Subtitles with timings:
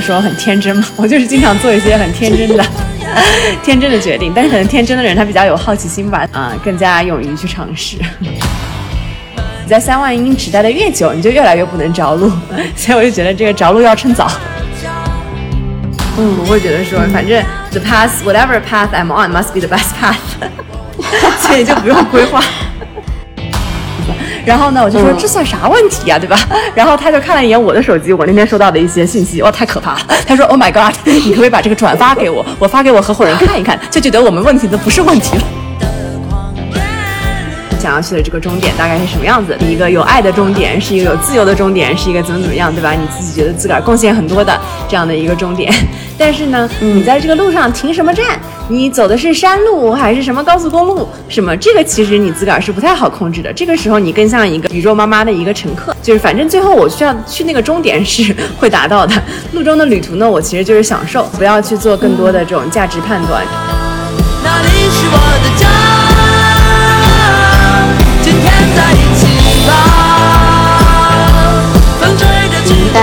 [0.00, 2.64] 说很天真嘛， 我就是经常做一些很天真的、
[3.62, 4.32] 天真的决定。
[4.34, 7.96] 但是可能天真的人他比较有好奇心吧，啊、更加勇于去尝试。
[8.18, 8.30] 你
[9.68, 12.30] 在三万英尺待的越久，你就越来越不能着陆，
[12.76, 14.30] 所以我就觉得这个着陆要趁早。
[16.18, 20.16] 嗯，我会觉得说，反正 the path whatever path I'm on must be the best path，
[21.38, 22.42] 所以就不用规划。
[24.44, 26.38] 然后呢，我就说、嗯这算啥问题呀、对吧？
[26.74, 30.00] 然后他就看了一眼我的手机，我那天收到的一些信息，哇，太可怕了！
[30.26, 32.44] 他说 Oh my God，你可不可以把这个转发给我？
[32.58, 35.42] 我发给我合伙人看一看，就觉得我们问题都不是问题了。
[37.80, 39.56] 想要去的这个终点大概是什么样子？
[39.66, 42.92] 一个有爱的终点，是一个有自由的终点，是一个怎么怎么样，对吧？
[42.92, 45.72] 你自己觉得自个儿贡献很多的这样的一个终点。
[46.18, 48.38] 但是呢，你在这个路上停什么站？
[48.68, 51.08] 你走的是山路还是什么高速公路？
[51.28, 53.52] 什么这个其实你自个儿是不太好控制的。
[53.52, 59.14] 这个时候你更像一个宇宙妈妈的一个乘客，就是反正最后我需要去那个终点是 会达到的。
[59.52, 63.42] 路中的旅途呢，我其实就是享受，不要去做更多的这种价值判断。
[64.44, 65.66] 那里是我的家，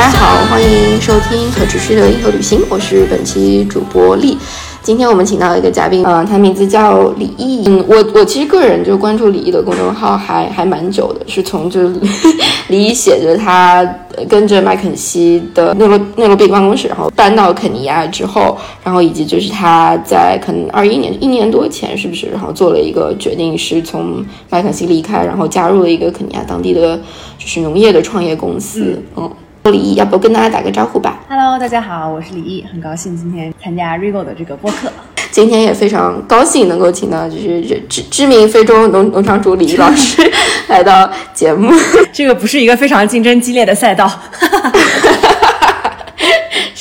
[0.07, 4.37] 家好，欢迎收听可持续的银河旅行，我是本期主播丽。
[4.81, 7.63] 今天我们请到一个嘉宾，呃，他名字叫李毅。
[7.65, 11.91] 嗯，我我其实个人就关注李毅的公众号还还蛮久的，是从就
[12.69, 13.81] 李毅写着他
[14.15, 26.95] 呃跟着麦肯锡的内罗内罗毕办公室，然后搬到肯尼亚之后，然后以及就是他在可能二一年一年多前是不是，然后做了一个决定，是从麦肯锡离开，然后加入了一个肯尼亚当地的
[27.37, 29.29] 就是农业的创业公司，嗯。
[29.69, 34.91] 李毅，要不跟大家打个招呼吧？Hello，大家好，我是李毅，很高兴今天参加 Rigo 的这个播客。
[35.29, 40.31] 今天也非常高兴能够请到就是知知知名非洲农农场主李毅老师
[40.67, 41.71] 来到节目。
[42.11, 44.09] 这个不是一个非常竞争激烈的赛道。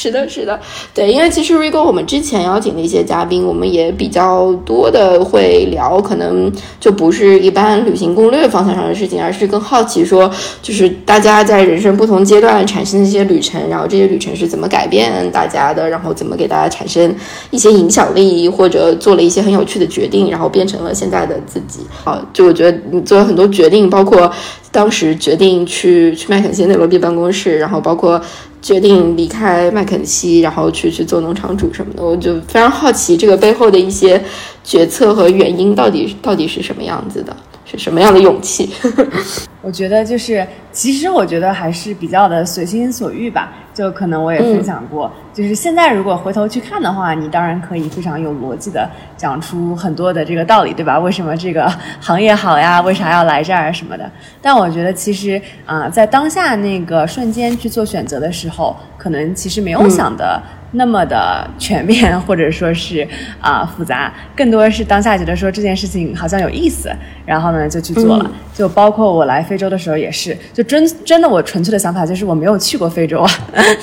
[0.07, 0.61] 是的，是的，
[0.95, 10.31] 对，因为其实 Rigo 我们之前邀请的一些嘉宾，我们也比较多的会聊，可能就不是一般旅行攻略方向上的事情，而是更好奇说，
[10.63, 17.13] 就是大家在人生不同阶段产生的一些旅程，然后这些旅程是怎么改变大家的，然后怎么给大家产生
[17.51, 21.81] 一些影响力，或者做了一些很有趣的决定，然后变成了现在的自己。
[22.05, 24.31] 啊，就我觉得你做了很多决定，包括
[24.71, 28.23] 当时决定去去麦肯锡内罗毕办公室，然后包括。
[28.67, 34.21] 决定离开麦肯锡，然后去去做农场主什么的，我就非常好奇这个背后的一些
[34.65, 37.37] 决策和原因到底到底是什么样子的，
[37.77, 38.73] 是什么样的勇气？
[39.61, 43.53] 我觉得就是，其实我觉得还是比较的随心所欲吧。
[43.75, 48.89] 就可能我也分享过，就是现在如果回头去看的话，你当然可以非常有逻辑的
[49.19, 50.99] 讲出很多的这个道理，对吧？
[50.99, 51.71] 为什么这个
[52.01, 52.81] 行业好呀？
[52.81, 54.11] 为啥要来这儿什么的？
[54.41, 60.41] 但我觉得其实啊、在当下那个瞬间去做选择的时候，可能其实没有想的。
[60.77, 63.07] 那么的全面，或者说是
[63.41, 66.91] 啊、复杂，更多是当下觉得说这件事情好像有意思，
[67.25, 68.25] 然后呢就去做了。
[68.25, 73.31] 嗯就包括我来非洲的时候也是，就真真的我纯粹的想法就是我没有去过非洲啊，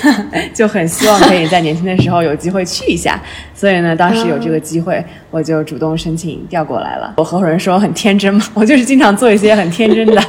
[0.52, 3.20] 就很希望可以在年轻的时候有机会去一下。
[3.54, 7.14] 所以呢，当时有这个机会，我就主动申请调过来了。
[7.18, 10.20] 我合伙人说很天真嘛，我就是经常做一些很天真的。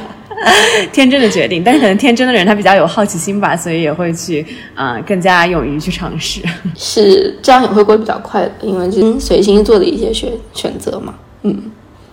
[0.92, 6.40] 天真的决定，但是可能天真的人他比较有好奇心吧，所以也会去啊、呃更加勇于去尝试。
[6.76, 11.14] 是这样也会过得比较快的，因为就是随心做的一些选选择嘛。
[11.42, 11.62] 嗯，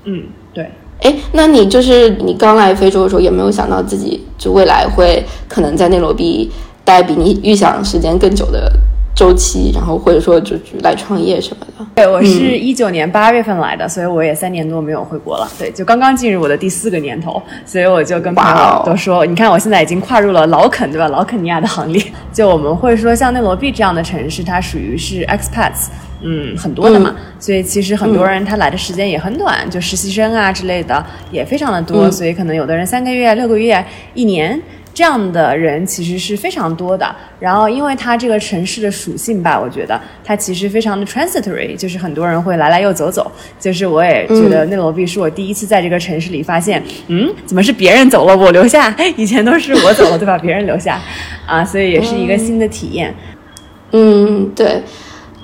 [0.05, 0.23] 嗯，
[0.53, 0.69] 对。
[1.01, 6.49] 哎，那你就是你刚来非洲的时候，有没有想到自己就未来会可能在内罗毕
[6.85, 8.71] 待比你预想时间更久的
[9.15, 11.85] 周期，然后或者说就就来创业什么的？
[11.95, 15.47] 对，我是一九年八月份来的，所以我也三年多没有回国了。
[15.59, 21.07] 对，就刚刚进入我的第四个年头，所以我就跟朋友都说，你看我现在已经跨入了老肯，对吧？
[21.09, 22.03] 老肯尼亚的行列。
[22.33, 25.89] 就我们会说，像内罗毕这样的城市，它属于是 expats。
[26.25, 34.57] 嗯，很多的嘛，所以其实很多人他来的时间也很短，就实习生啊之类的也非常的多，嗯所以可能有的人三个月、六个月、一年
[34.93, 37.15] 这样的人其实是非常多的。
[37.39, 43.31] 然后，因为它这个城市的属性吧，我觉得它其实非常的 transitory，就是很多人会来来又走走。
[43.59, 48.95] 就是我也觉得内罗毕是我第一次在这个城市里发现，嗯，怎么是别人走了我留下？
[49.17, 50.37] 以前都是我走了，对吧？
[50.37, 51.01] 别人留下，
[51.45, 53.13] 啊，所以也是一个新的体验。
[53.91, 54.81] 嗯，对。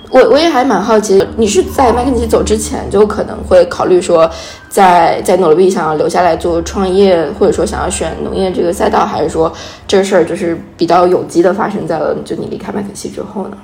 [0.09, 4.29] 我我也还蛮好奇，你是在麦肯锡走之前就可能会考虑说
[4.67, 9.53] 在，在内罗毕想要留下来做创业，或者说想要选农业这个赛道，还是说
[9.87, 13.57] 这事儿就是比较有机的发生在了就你离开麦肯锡之后呢？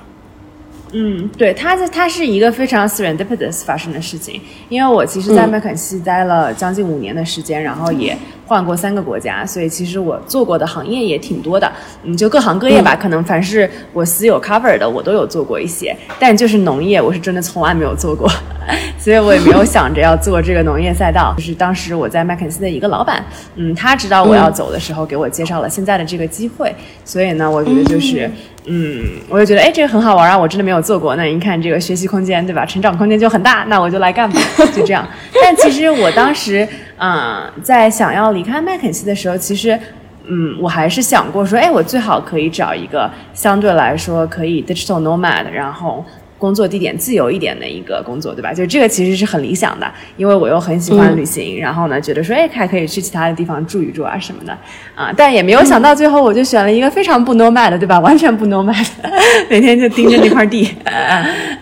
[0.92, 8.16] 嗯，对，它这它是一个非常 serendipitous 发生的事情，因为我其实，在嗯麦肯锡待了将近五年的时间，然后也
[8.46, 11.70] 换过三个国家，所以其实我做过的行业也挺多的。
[12.04, 15.94] 嗯，就各行各业吧，可能凡是我私有 cover 的，我都有做过一些。
[16.18, 18.30] 但就是农业，我是真的从来没有做过，
[18.98, 21.34] 所以我也没有想着要做这个农业赛道。
[21.36, 23.24] 就是当时我在麦肯锡的一个老板，
[23.56, 26.74] 嗯，他知道我要走的时候，给我介绍了现在的这个机会。
[27.04, 28.30] 所以呢，我觉得就是。
[28.68, 30.36] 嗯，我就觉得哎，这个很好玩啊！
[30.36, 32.66] 我真的没有做过，那您看这个学习空间，对吧？
[32.66, 34.40] 成长空间就很大，那我就来干吧，
[34.74, 35.06] 就这样。
[35.40, 36.66] 但其实我当时，
[36.98, 39.78] 嗯，在想要离开麦肯锡的时候，其实，
[40.26, 46.04] 嗯，我还是想过说，哎，我最好可以找一个相对来说可以 digital nomad，然后。
[46.38, 48.52] 工作地点自由一点的一个工作，对吧？
[48.52, 54.52] 就这个其实是很理想的，因为我又很喜欢旅行，然后呢，觉得说，哎，还可以去其他的地方住一住啊什么的，
[54.94, 57.98] 啊，但也没有想到最后我就选了一个非常不 nomad 的，对吧？
[58.00, 58.86] 完全不 nomad，
[59.48, 60.68] 每天就盯着那块地，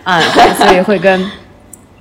[0.03, 0.19] 啊，
[0.57, 1.25] 所以会跟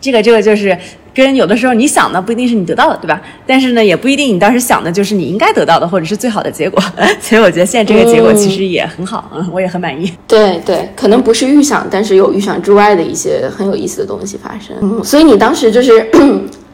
[0.00, 0.76] 这个这个就是。
[1.14, 3.20] 跟有的时候你想的不一定是你得到的，对吧？
[3.46, 6.82] 但是呢，也不一定你当时想的就是你应该得到的，或者是最好的结果。
[7.22, 10.12] 所以我觉得现在这个结果其实也很好，嗯，我也很满意。
[10.26, 14.76] 对对，可能不是预想，但是有预想之外的一些很有意思的东西发生。
[14.82, 16.04] 嗯，所以你当时就是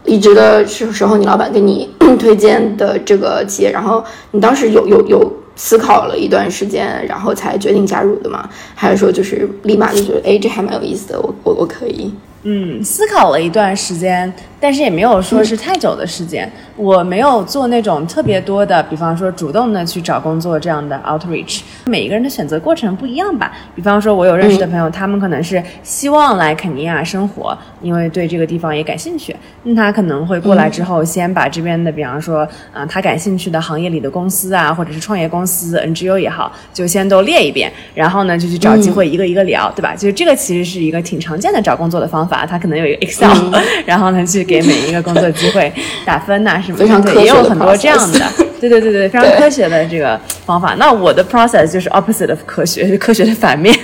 [0.04, 8.48] 离职的时时候，你老板给你推荐的这个企业，然后你当时有有有思考了一段时间，然后才决定加入的吗？
[8.74, 12.10] 还是说就是立马就觉得，哎，这还蛮有意思的，我我我可以。
[12.42, 16.50] 嗯，思考了一段时间，但是也没有说是太久的时间。
[16.76, 21.60] 我没有做那种特别多的，比方说主动的去找工作这样的 outreach。
[21.86, 23.52] 每一个人的选择过程不一样吧。
[23.74, 29.34] 比方说，我有认识的朋友，他们可能是希望来肯尼亚生活，因为对这个地方也感兴趣。
[29.64, 39.94] 那他可能会过来之后，先把这边的，比方说，嗯，他感兴趣的行业里的公司啊，或者是创业公司、NGO 也好，就先都列一遍，然后呢，就去找机会一个一个聊，对吧？
[39.94, 42.46] 就是这个其实是一个挺常见的找工作的方法。
[42.46, 43.54] 他可能有一个 Excel，
[43.84, 45.72] 然后呢，去给每一个工作机会
[46.04, 46.60] 打分呐。
[46.76, 48.18] 非常科学也有很多这样的，
[48.60, 50.74] 对对对对，非常科学的这个方法。
[50.78, 53.74] 那我的 process 就是 opposite of 科学， 科学的反面，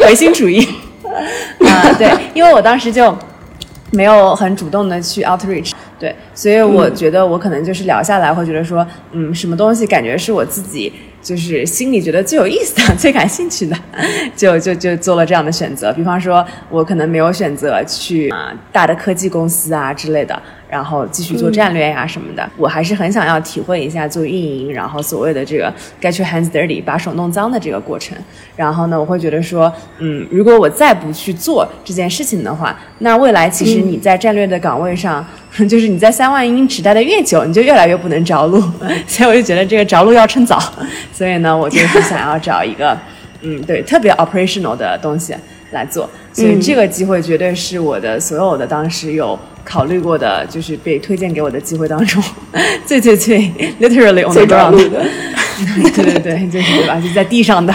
[0.00, 0.66] 唯心主义。
[1.60, 3.16] 啊，对，因为我当时就
[3.90, 10.92] 没有很主动的去 outreach，对，所以我觉得我可能就是聊下来会觉得说，嗯，什么东西感觉是我自己
[11.24, 13.76] 就是心里觉得最有意思的、 最感兴趣的，
[14.36, 15.92] 就就就做了这样的选择。
[15.94, 20.40] 比方说，我可能没有选择去啊大的科技公司啊之类的。
[20.74, 25.72] 然后继续做战略呀什么的，我还是很想要体会一下做运营，然后所谓的这个
[26.02, 28.18] get your hands dirty，把手弄脏的这个过程。
[28.56, 35.24] 然后呢，我会觉得说，嗯，如果我再不去做这件事情的话，那未来其实你在战略的岗位上，
[35.70, 38.60] 就是你在三万英尺待的越久，你就越来越不能着陆。
[39.06, 40.60] 所以我就觉得这个着陆要趁早。
[41.14, 42.98] 所以呢，我就是想要找一个，
[43.42, 45.36] 嗯，对，特别 operational 的东西
[45.70, 46.10] 来做。
[46.34, 49.38] 所以这个机会绝对是我的所有的当时有。
[49.66, 52.22] 考虑过的，就是被推荐给我的机会当中，
[52.84, 53.38] 最最最
[53.80, 55.02] literally on the ground 的，
[55.96, 57.00] 对对对，就是对吧？
[57.00, 57.72] 就在地上的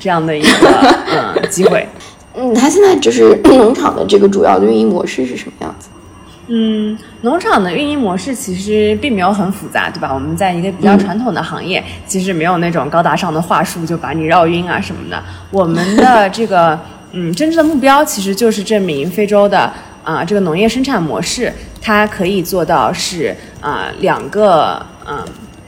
[0.00, 1.86] 这样的一个嗯机会。
[2.34, 5.90] 嗯，他现在就是农场的这个主要的运营模式是什么样子？
[6.48, 10.10] 嗯，农场的运营模式其实并没有很复杂，对吧？
[10.14, 15.22] 我们在一个比较传统的行业，其实没有那种高大上的话术就把你绕晕啊什么的。
[15.50, 16.80] 我们的这个
[17.12, 19.72] 嗯真正的目标其实就是证明非洲的。
[20.06, 25.18] 啊，这个农业生产模式，它可以做到是啊两个嗯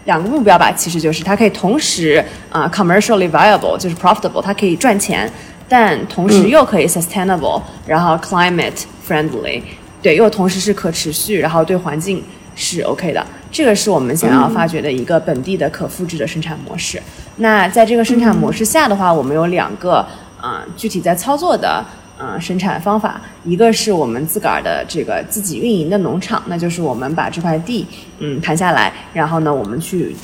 [0.04, 5.28] 两个目标吧，其实就是它可以同时啊 commercially viable，就是 profitable，它可以赚钱，
[5.68, 9.61] 但同时又可以 sustainable，然后 climate friendly，
[10.00, 12.23] 对，又同时是可持续，然后对环境
[12.54, 17.02] 是 OK 的，这个是我们想要发掘的一个本地的可复制的生产模式。
[17.38, 20.07] 那在这个生产模式下的话，我们有两个
[20.40, 21.85] 啊具体在操作的。
[22.21, 27.87] 嗯，生产方法，一个是我们自个儿的这个自己运营的农场，那就是我们把这块地，
[28.18, 30.16] 嗯，盘下来，然后呢，我们去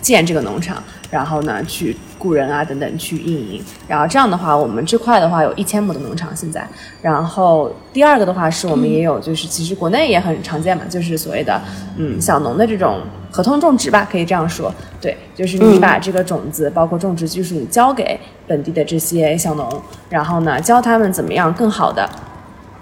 [0.00, 6.68] 建这个农场，然后呢，去雇人啊等等去运营，然后这样的话，我们这块的话有一千亩的农场现在，
[7.00, 11.62] 然后第二个的话是我们也有，就是其实国内也很常见嘛，就是所谓的
[11.96, 13.02] 嗯小农的这种。
[13.36, 22.08] 合同种植吧，可以这样说，对，就是你把这个种子，包括种植技术交给本地的这些小农，然后呢，教他们怎么样更好的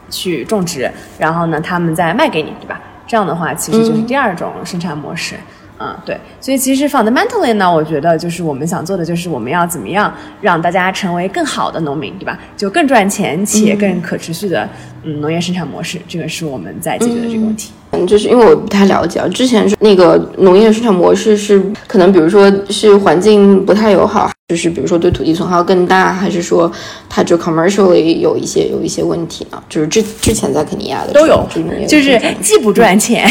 [0.09, 2.81] 去种植，然后呢，他们再卖给你，对吧？
[3.05, 5.64] 这样的话，其实就是第二种生产模式，嗯，
[6.05, 6.19] 对。
[6.41, 12.39] 所以其实 fundamentally 呢，我觉得就是我们想做的就是我们要怎么样让大家成为更好的农民，对吧？
[12.57, 14.69] 就更赚钱且更可持续的
[15.03, 17.71] 嗯农业生产模式，这个是我们在解决的这个问题。
[17.93, 26.71] 嗯，就是因为我不太了解啊，之前是那个农业生产模式是可能，比如说是环境不太友好，就是比如说对土地损耗更大，还是说
[27.09, 29.63] 它就 commercially 有一些有一些问题呢？
[29.69, 31.47] 就是之之前在肯尼亚的都有
[31.87, 33.29] 就是既不赚钱，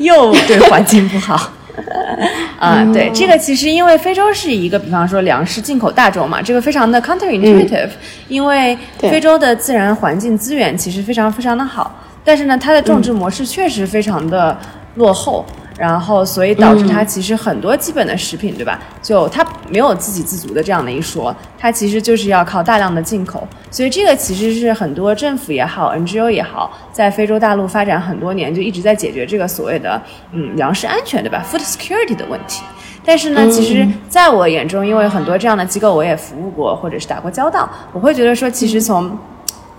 [0.00, 1.52] 又对环境不好。
[2.58, 7.90] 啊、对，这个其实因为非洲是一个，比方说粮食进口大洲嘛，这个非常的 counterintuitive，、
[8.28, 14.56] 因为非洲的自然环境资源其实非常非常的好，但是呢，它的种植模式确实非常的
[14.94, 15.44] 落后。
[15.76, 18.78] 然后，所以导致它其实很多基本的食品，对吧？
[19.02, 23.46] 就它没有自给自足的这样的一说，它其实就是要靠大量的进口。
[23.70, 30.00] 所以这个其实是很多政府也好，NGO 也好，在非洲大陆发展很多年，就一直在解决这个所谓的
[30.32, 32.62] 嗯粮食安全，对吧？Food security 的问题。
[33.04, 39.10] 但是呢，其实在我眼中，因为很多这样的机构我也服务过，或者是打过交道，我会觉得说，其实从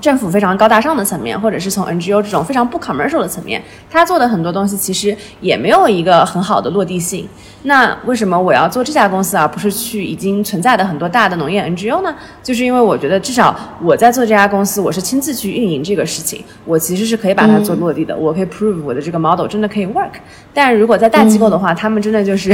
[0.02, 7.28] 政府非常高大上的层面，或者是从 NGO 这种非常不 commercial 的层面，他做的很多东西其实也没有一个很好的落地性。
[7.64, 12.14] 那为什么我要做这家公司而不是去已经存在的很多大的农业 NGO 呢？
[12.44, 20.12] 就是因为我觉得至少我在做这家公司，我是亲自去运营这个事情，我其实是可以把它做落地的，我可以 prove 我的这个 model 真的可以 work。
[20.54, 22.54] 但如果在大机构的话，他们真的就是，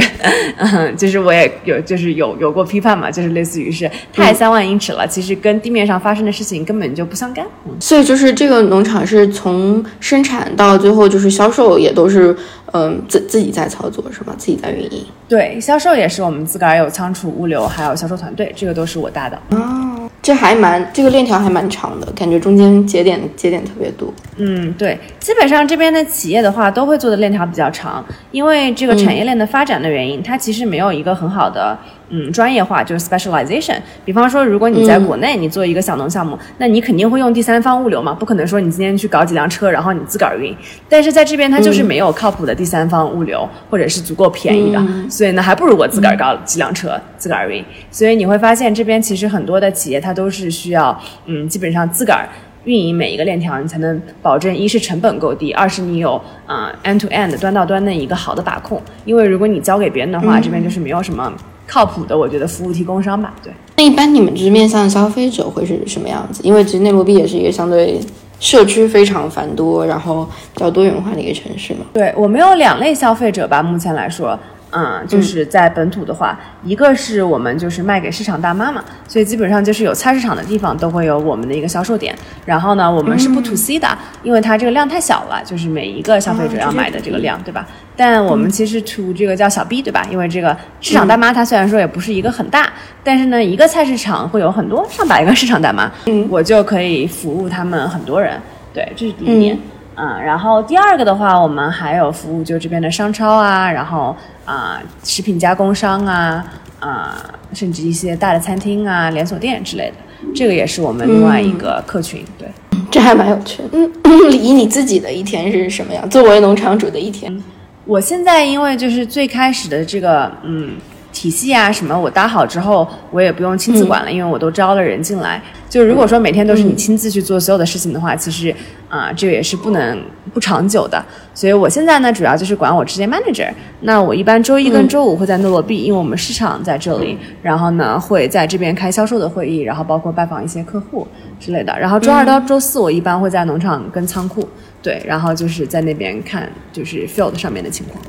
[0.56, 7.41] 嗯， 就是我也有就是有有过批判嘛，就是类似于是太三万英尺了，其实跟地面上发生的事情根本就不相干。
[7.66, 12.34] 嗯所以就是这个农场是从生产到最后就是销售也都是
[12.72, 14.34] 嗯自自己在操作是吗？
[14.38, 15.04] 自己在运营。
[15.28, 19.38] 对，销售也是我们自个儿有仓储、物流，还有销售团队，这个都是我搭的。
[19.50, 24.12] 哦，这还蛮这个链条还蛮长的，感觉中间节点节点特别多。
[24.36, 31.76] 嗯，对，基本上这边的企业的话，都会做的链条比较长，因为这个产业链的发展的原因，它其实没有一个很好的
[32.14, 33.76] 嗯专业化，就是 specialization。
[34.04, 40.54] 比方说，如果你在国内你做一个小农项目，那你肯定会用第三方物流嘛，不可能说你今天去搞几辆车，然后你自个儿运。
[40.88, 47.64] 但是在这边，它就是没有靠谱的第三方物流，或者是足够便宜的，所以呢，还不如我自个儿搞几辆车，自个儿运。
[47.90, 52.28] 所以你会发现，这边其实很多的企业它都是需要嗯，基本上自个儿。
[52.64, 56.14] 运营每一个链条，你才能保证一是成本够低，二是你有
[56.46, 58.80] 啊、呃 end to end 端到端的一个好的把控。
[59.04, 61.32] 因为如果你交给别人的话，这边就是没有什么
[61.66, 63.32] 靠谱的，我觉得服务提供商吧。
[63.42, 66.40] 对，那一般你们就是面向消费者会是什么样子？
[66.42, 68.00] 因为其实内罗毕也是一个相对
[68.40, 71.80] 社区非常繁多，然后比较多元化的一个城市嘛。
[71.92, 74.38] 对我们有两类消费者吧，目前来说。
[74.72, 82.14] 嗯，就是在本土的话，一个是我们就是卖给市场大妈嘛，所以基本上就是有菜市场的地方都会有我们的一个销售点。
[82.46, 83.86] 然后呢，我们是不 to C 的，
[84.22, 87.66] 因为它这个量太小了，就是每一个消费者要买的这个量，对吧？
[87.94, 90.06] 但我们其实 to 这个叫小 B，对吧？
[90.10, 92.72] 因为这个市场大妈它虽然说也不是一个很大，
[93.04, 98.40] 但是呢，一个菜市场会有很多上百个市场大妈，嗯我就可以服务他们很多人。
[98.72, 99.58] 对，这是第一点。
[99.94, 106.44] 嗯，然后第二个的话，我们还有服务就这边的商超啊，然后啊、食品加工商啊，
[106.80, 107.16] 啊、
[107.52, 109.96] 甚至一些大的餐厅啊、连锁店之类的，
[110.34, 112.24] 这个也是我们另外一个客群。
[112.38, 112.48] 对，
[112.90, 113.68] 这还蛮有趣的。
[113.72, 113.90] 嗯，
[114.32, 116.08] 以你自己的一天是什么样？
[116.08, 117.42] 作为农场主的一天，
[117.84, 120.76] 我现在因为就是最开始的这个嗯
[121.12, 125.40] 体系啊什么我搭好之后，我也不用亲自管了，因为我都招了人进来。
[125.68, 128.54] 就如果说每天都是你亲自去做所有的事情的话，其实
[128.88, 129.98] 啊、这个也是不能
[130.34, 131.02] 不长久的。
[131.32, 133.50] 所以我现在呢，主要就是管我直接 manager。
[133.80, 141.08] 那我一般周一跟周五会在诺罗毕，因为我们市场在这里，然后呢会在这边开销售的会议，然后包括拜访一些客户
[141.40, 141.78] 之类的。
[141.78, 144.46] 然后周二到周四我一般会在农场跟仓库。
[144.82, 148.02] 对，然后就是在那边看，就是 field 上面的情况。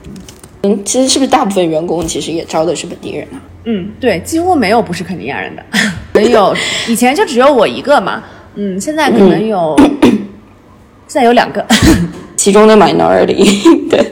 [0.66, 3.42] 嗯，其实是不是大部分员工其实也招的是本地人啊？
[3.66, 5.64] 嗯，对，几乎没有不是肯尼亚人的，
[6.14, 6.56] 没有
[6.88, 8.24] 以前就只有我一个嘛，
[8.56, 9.76] 嗯，现在可能有，
[11.08, 11.66] 现在有两个，
[12.38, 14.06] 其中的 minority，对，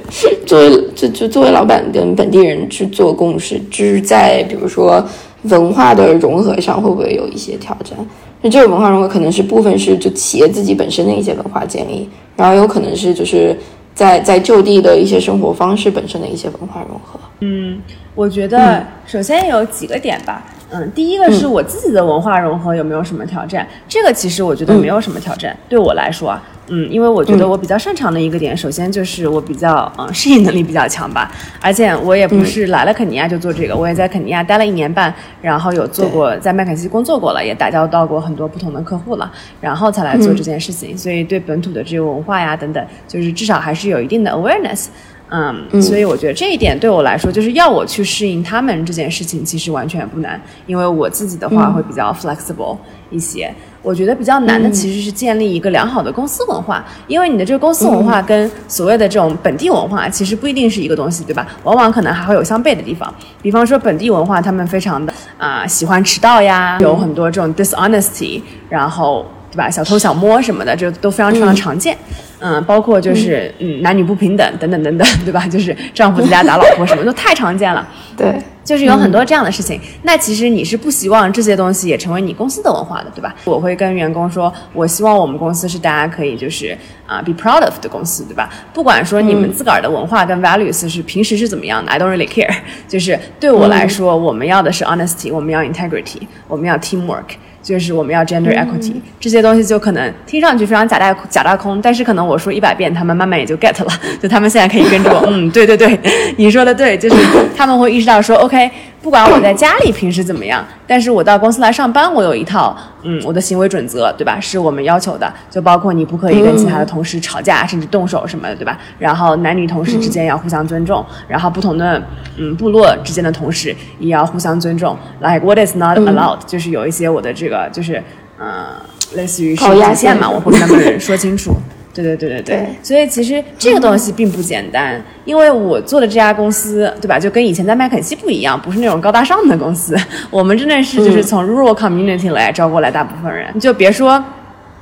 [0.46, 5.02] 作为就就作为老板跟本地人去做共识，就是在比如说
[5.44, 7.98] 文化的融合上，会不会有一些挑战？
[8.42, 13.56] 那这个文化融合可能是部分是就企业自己本身的一些文化建立，然后有可能是就是
[13.94, 17.20] 在在就地的一些生活方式本身的一些文化融合。
[17.42, 17.82] 嗯
[18.14, 20.61] 我觉得首先有几个点吧，嗯，
[20.96, 23.68] 第一个是我自己的文化融合有没有什么挑战？
[23.88, 44.88] 这个其实我觉得没有什么挑战，对我来说啊，嗯，因为我觉得我比较擅长的一个点，首先就是我比较嗯适应能力比较强吧，而且我也不是来了肯尼亚就做这个，我也在肯尼亚待了一年半，然后有做过在麦肯锡工作过了，也打交道过很多不同的客户了，然后才来做这件事情，所以对本土的这个文化呀等等，就是至少还是有一定的 awareness。
[45.34, 52.78] 嗯，所以我觉得这一点对我来说，就是要我去适应他们这件事情，其实完全不难，因为我自己的话会比较 flexible
[53.10, 53.50] 一些。
[53.82, 61.48] 我觉得比较难的其实是建立一个良好的公司文化，因为你的这个公司文化跟所谓的这种本地文化其实不一定是一个东西，对吧？
[61.64, 63.12] 往往可能还会有相悖的地方。
[63.42, 71.98] 比方说本地文化，他们非常的啊、喜欢迟到呀，有很多这种 dishonesty，然后对吧，小偷小摸什么的，这都非常非常常见。
[72.44, 75.46] 嗯，包括就是嗯男女不平等等等等等，对吧？
[75.48, 77.88] 就是丈夫在家打老婆什么 都太常见了。
[78.18, 79.80] 对，就是有很多这样的事情。
[80.02, 83.36] 那其实你是不希望这些东西也成为你公司的文化的，对吧？
[83.46, 88.50] 我会跟员工说，我希望我们公司是大家可以就是啊、be proud of 的公司，对吧？
[88.74, 92.52] 不管说你们自个儿的文化跟 values 是平时是怎么样的，I don't really care。
[92.88, 97.36] 就是对我来说，我们要的是 honesty，我们要 integrity，我们要 teamwork。
[97.62, 103.92] 就是我们要 gender equity、这些东西，就可能听上去非常假大假大空，但是可能我说一百遍，他们慢慢也就 get 了，
[104.22, 106.00] 就他们现在可以跟着我，嗯，对对对，
[106.38, 107.16] 你说的对，就是
[107.56, 108.70] 他们会意识到说，OK，
[109.02, 114.40] 不管我在家里平时怎么样，但是我到公司来上班，我有一套，嗯，我的行为准则，对吧？
[114.40, 118.78] 是我们要求的，就包括你不可以跟其他的同事吵架，甚至动手什么的，对吧？
[119.00, 122.00] 然后男女同事之间要互相尊重，然后不同的
[122.38, 124.96] 嗯部落之间的同事也要互相尊重。
[125.20, 128.04] Like what is not allowed，、就是有一些我的这个就是
[128.38, 128.76] 呃，
[129.16, 131.56] 类似于是好压底线嘛，我会跟他们说清楚。
[131.94, 137.20] 对对对对对，所以其实这个东西并不简单，因为我做的这家公司，对吧？
[137.20, 139.96] 就跟以前在麦肯锡不一样，不是那种高大上的公司，
[140.30, 144.24] 我们真的是就是从 rural community 来招过来大部分人，就别说。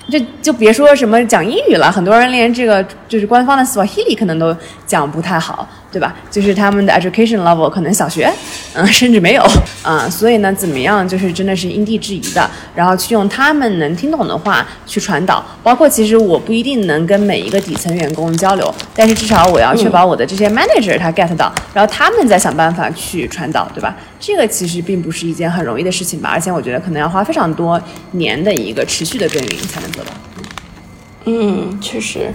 [0.10, 6.16] 就就别说什么讲英语了，很多人连这个就是官方的 Swahili 可能都讲不太好，对吧？
[6.32, 8.32] 就是他们的 education level 可能小学，
[8.74, 9.44] 嗯，甚至没有，
[9.84, 15.44] 啊、所以呢，怎么样就是真的是因地制宜的，然后去用他们能听懂的话去传导。
[15.62, 23.96] 包括其实我不一定能跟每一个底层员工交流，但是至少我要确保我的这些 manager 他 get 到，然后他们再想办法去传导，对吧？
[24.19, 30.11] 这个其实并不是一件很容易的事情吧，而且我觉得可能要花非常多年的一个持续的耕耘才能做到。
[31.23, 32.29] 嗯，确实，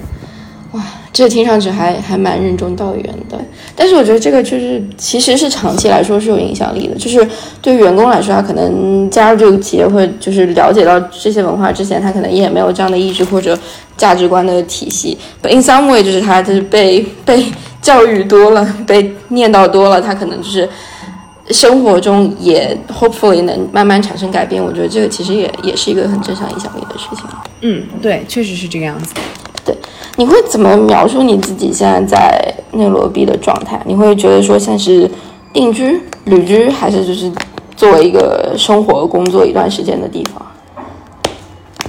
[0.72, 3.38] 哇，这听上去还还蛮任重道远的。
[3.76, 7.28] 但是我觉得这个就是其实是长期来说是有影响力的，就是
[7.60, 13.58] 对员工来说，他可能加入这个企业会就是了解到这些文化之前，他可能也没有这样的意识或者
[13.96, 15.18] 价值观的体系。
[15.42, 17.44] But in some way，就是他就是被 被
[17.82, 20.66] 教育多了，被念叨多了，他可能就是。
[21.50, 27.24] 生活中也 hopefully 能慢慢产生改变，我觉得这个其实也也是一个很正常影响力的事情。
[27.60, 29.14] 嗯，对，确实是这个样子。
[29.64, 29.74] 对
[30.16, 33.80] 你会怎么描述你自己现在在内罗毕的状态？
[33.84, 35.10] 你会觉得说像是
[35.52, 37.30] 定居、旅居，还是就是
[37.76, 40.42] 作为一个生活、工作一段时间的地方？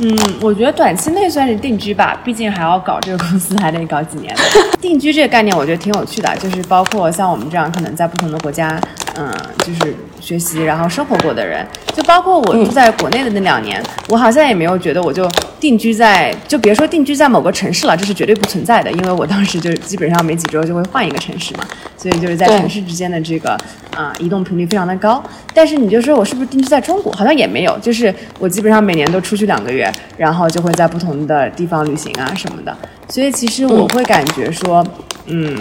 [0.02, 4.36] 嗯，我觉得短期内算是定居吧，毕竟还要搞这个公司，还得搞几年。
[4.82, 8.78] 定居这个概念，我觉得挺有趣的，就是包括像我们这样可能在不同的国家，
[9.17, 21.65] 嗯，就是学习然后生活过的人，就包括我住在国内的那两年，我好像也没有觉得我就定居在，就别说定居在某个城市了，这是绝对不存在的，因为我当时就基本上每几周就会换一个城市嘛，
[21.97, 23.58] 所以就是在城市之间的这个
[23.95, 25.23] 啊、移动频率非常的高。
[25.54, 32.75] 但是你就说我是不是定居在中国，好像也没有，就是我基本上每年都出去两个月，然后就会在不同的地方旅行啊什么的。
[33.08, 34.86] 所以其实我会感觉说，
[35.28, 35.56] 嗯，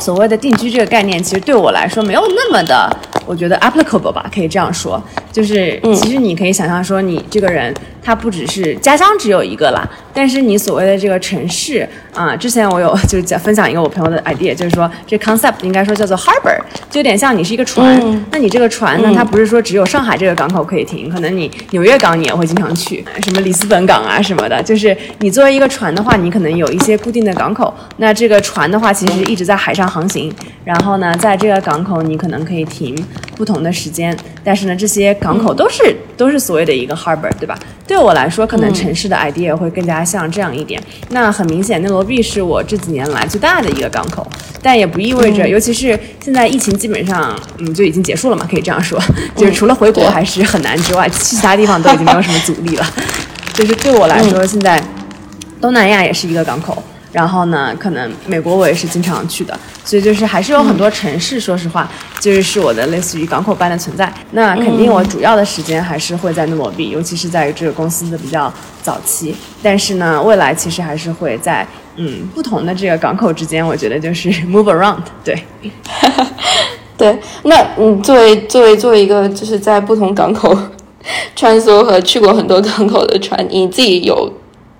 [0.00, 2.88] 所谓的定居这个概念，其实对我来说没有那么的，
[3.26, 5.02] 我觉得 applicable 吧，可以这样说。
[5.32, 7.74] 就是其实你可以想象说，你这个人
[8.06, 16.56] 他不只是家乡只有一个啦，但是你所谓的这个城市啊、之前我有就是讲分享一个我朋友的 idea，就是说这 concept 应该说叫做 harbor，
[16.88, 30.32] 就有点像你是一个船，那你这个船呢，它不是说只有上海这个港口可以停，可能你纽约港你也会经常去，什么里斯本港啊什么的，就是你作为一个船的话，你可能有一些固定的港口，那这个船的话其实一直在海上航行，
[30.64, 32.96] 然后呢，在这个港口你可能可以停
[33.36, 37.58] 不同的时间，但是呢，这些港口都是、都是所谓的一个 harbor，对吧？
[37.86, 40.82] 对我来说，可能城市的 idea 会更加像这样一点。
[41.10, 44.26] 那很明显，内罗毕是我这几年来最大的一个港口，
[44.62, 49.00] 但也不意味着，尤其是现在疫情基本上嗯就已经结束了嘛，可以这样说，
[49.36, 52.86] 就是除了回国还是很难之外，去其他地方都已经没有什么阻力了。
[53.54, 54.82] 就是对我来说，现在
[55.60, 56.82] 东南亚也是一个港口。
[57.16, 64.12] 然后呢，可能美国我也是经常去的，所以就是还是有很多城市，说实话，就是是我的类似于港口般的存在。
[64.32, 68.52] 那肯定我主要的时间还是会在内罗毕，尤其是在这个公司的比较
[68.82, 69.34] 早期。
[69.62, 75.00] 但是呢，未来其实还是会在嗯不同的这个港口之间，我觉得就是 move around。
[75.24, 75.42] 对，
[76.98, 80.54] 对，那嗯，作为作为作为一个就是在不同港口
[81.34, 84.30] 穿梭和去过很多港口的船，你自己有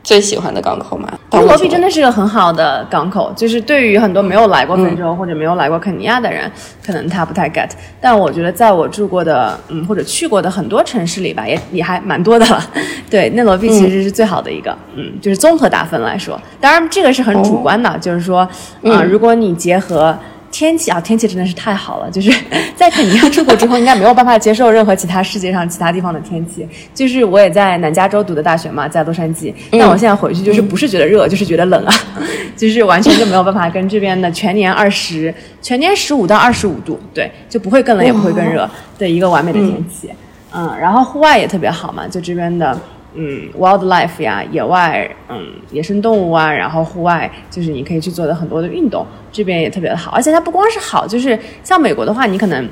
[0.06, 1.08] 最喜欢的港口吗？
[1.32, 6.48] 内罗毕真的是个很好的港口，就是对于很多没有来过非洲或者没有来过肯尼亚的人，
[6.86, 7.68] 可能他不太 get。
[8.00, 12.64] 但我觉得在我住过的，嗯，或者去过的很多城市里吧，也也还蛮多的了。
[13.10, 18.48] 对，内罗毕其实是最好的一个，嗯，就是综合打分来说，当然这个是很主观的，就是说，
[18.84, 20.16] 啊，如果你结合。
[20.58, 22.32] 天气啊，天气真的是太好了，就是
[22.74, 26.66] 在肯尼亚出国之后，应该没有办法接受任何其他世界上其他地方的天气。
[26.94, 31.92] 就是我也在南加州读的大学嘛，在洛杉矶，但我现在回去就是不是觉得热， 就是觉得冷啊，
[32.56, 38.66] 就是完全就没有办法跟这边的全年二十、全年十五到二十五度，对，就不会更冷也不会更热
[38.98, 40.08] 的一个完美的天气。
[40.54, 42.80] 嗯，然后户外也特别好嘛，就这边的。
[43.18, 52.68] 嗯，wildlife 呀，野外，嗯，野生动物啊，然后户外就是你可以去做的很多的运动，这边也特别的好，而且它不光是好，就是像美国的话，你可能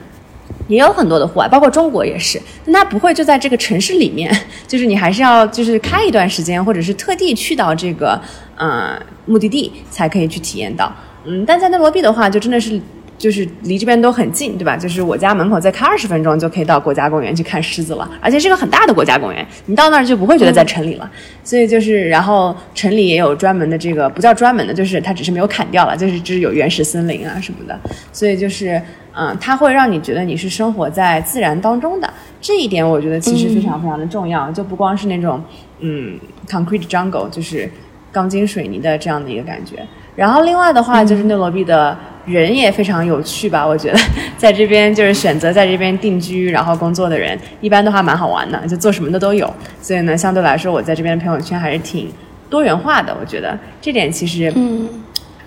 [0.69, 4.31] 也有很多的户外，包括中国也是，但它不会就在这个城市里面，
[4.69, 8.21] 就是你还是要就是开一段时间，或者是特地去到这个
[8.57, 10.93] 嗯目的地才可以去体验到，
[11.25, 12.81] 嗯，但在内罗毕的话，就真的是。
[13.25, 14.77] 就是离这边都很近，对吧？
[14.77, 21.11] 就是我家门口再开二十分钟就可以到国家公园去看狮子了，而且是个很大的国家公园，你到那儿就不会觉得在城里了。
[21.43, 27.81] 所以就是，然后城里也有专门的这个，不叫专门的，就是它只是没有砍掉了，就是只是有原始森林啊什么的。
[28.13, 28.79] 所以就是，
[29.15, 35.43] 嗯，它会让你觉得你是生活在自然当中的，这一点我觉得其实非常非常的重要，就不光是那种
[35.81, 37.71] 嗯 concrete jungle，就是
[38.13, 39.77] 钢筋水泥的这样的一个感觉。
[40.15, 41.97] 然后另外的话就是内罗毕的。
[42.27, 43.67] 人也非常有趣吧？
[43.67, 43.99] 我觉得
[44.39, 49.53] 在这边就是选择在这边定居然后工作的人，一般都还蛮好玩的，就做什么的都有。
[49.83, 52.11] 所以呢，相对来说，我在这边的朋友圈还是挺
[52.49, 53.15] 多元化的。
[53.21, 54.89] 我觉得这点其实，嗯，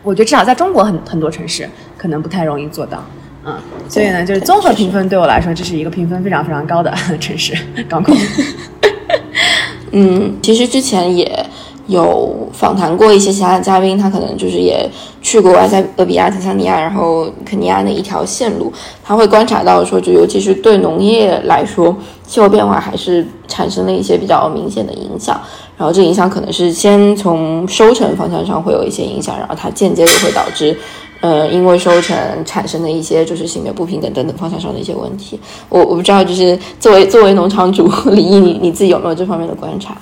[0.04, 3.04] 我觉得至少在中国很很多城市可能不太容易做到。
[3.46, 3.58] 嗯，
[3.90, 7.56] 所以呢，就是综合评分对我来说，这是一个评分非常非常高的 城市
[7.90, 8.13] 港口。
[9.92, 11.46] 嗯，其实之前也。
[11.88, 14.88] 有访谈过一些其他的嘉宾，他可能就是也
[15.21, 18.71] 去过埃塞俄比亚、坦桑尼亚，然后肯尼亚那一条线路，
[19.04, 21.95] 他会观察到说，就尤其是对农业来说，
[22.28, 25.39] 气候变化还是产生了一些比较明显的影响。
[25.78, 30.76] 然后这影响可能是先从收成方向上会有一些影响，然后它间接就会导致，
[31.21, 35.39] 呃，因为收成产生的一些就是性别不平等等等方向上的一些问题。
[35.69, 39.95] 我我不知道，就是作为作为农场主李毅，你你自己有没有这方面的观察？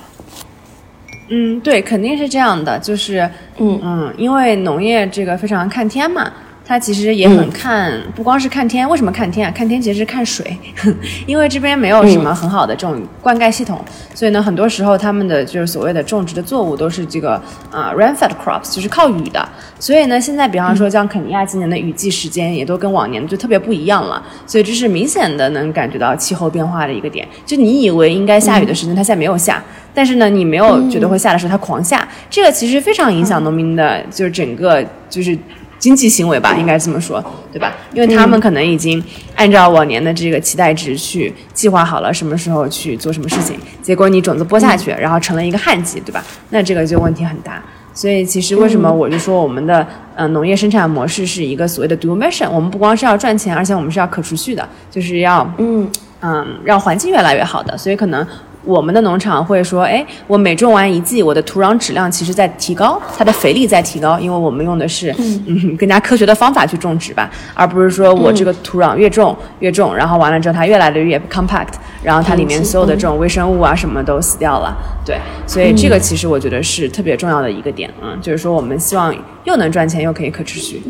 [1.29, 3.79] 嗯，对，肯定是这样的，就是，嗯。
[3.83, 6.31] 嗯，因为农业这个非常看天嘛，
[6.67, 9.53] 它其实也很看，不光是看天，为什么看天啊？
[9.55, 10.57] 看天其实是看水，
[11.27, 13.79] 因为这边没有什么很好的这种灌溉系统，
[14.15, 17.33] 所以呢，很多时候他们的就是所谓的种植的作物都是这个
[17.71, 19.47] 啊 rainfed crops，就是靠雨的，
[19.79, 29.63] 所以呢，现在比方说像肯尼亚今年的雨季时间也都跟往年就特别不一样了，所以这是明显的能感觉到气候变化的一个点，就你以为应该下雨的时间，它现在没有下。
[29.93, 35.37] 但是呢，你没有觉得会下的时候，它狂下，这个其实非常影响农民的，就是整个就是
[35.85, 37.71] 经济行为吧，应该这么说，对吧？
[37.93, 38.99] 因为他们可能已经
[39.35, 46.23] 按照往年的这个期待值去计划好了什么时候去做什么事情，结果你种子播下去，然后成了一个旱季，对吧？
[46.49, 47.61] 那这个就问题很大。
[47.93, 55.87] 所以其实为什么我就说我们的呃农业生产模式是一个所谓的 dual mission，我们不光是要赚钱，而且我们是要可持续的，就是要嗯
[56.21, 58.25] 嗯让环境越来越好的，所以可能。
[58.65, 65.13] 我们的农场会说，哎，我每种完一季，我的土壤质量其实在提高，它的肥力在提高，因为我们用的是
[65.45, 65.77] 嗯。
[65.77, 74.75] 更加科学的方法去种植吧，而不是说我这个土壤越种越重，然后完了之后它越来的越 compact，然后它里面所有的这种微生物啊什么都死掉了，
[75.05, 80.81] 对，所以这个其实我觉得是特别重要的一个点，嗯，就是说我们希望又能赚钱又可以可持续，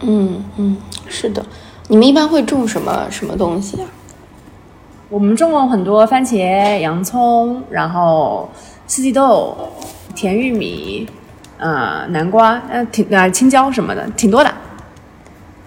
[0.00, 0.76] 嗯嗯，
[1.08, 1.44] 是的，
[1.88, 3.86] 你们一般会种什么什么东西啊？
[5.10, 8.46] 我们种过很多番茄、洋葱，然后
[8.86, 9.56] 四季豆、
[10.14, 11.08] 甜玉米，
[11.56, 14.52] 呃，南瓜，呃，挺呃青椒什么的，挺多的。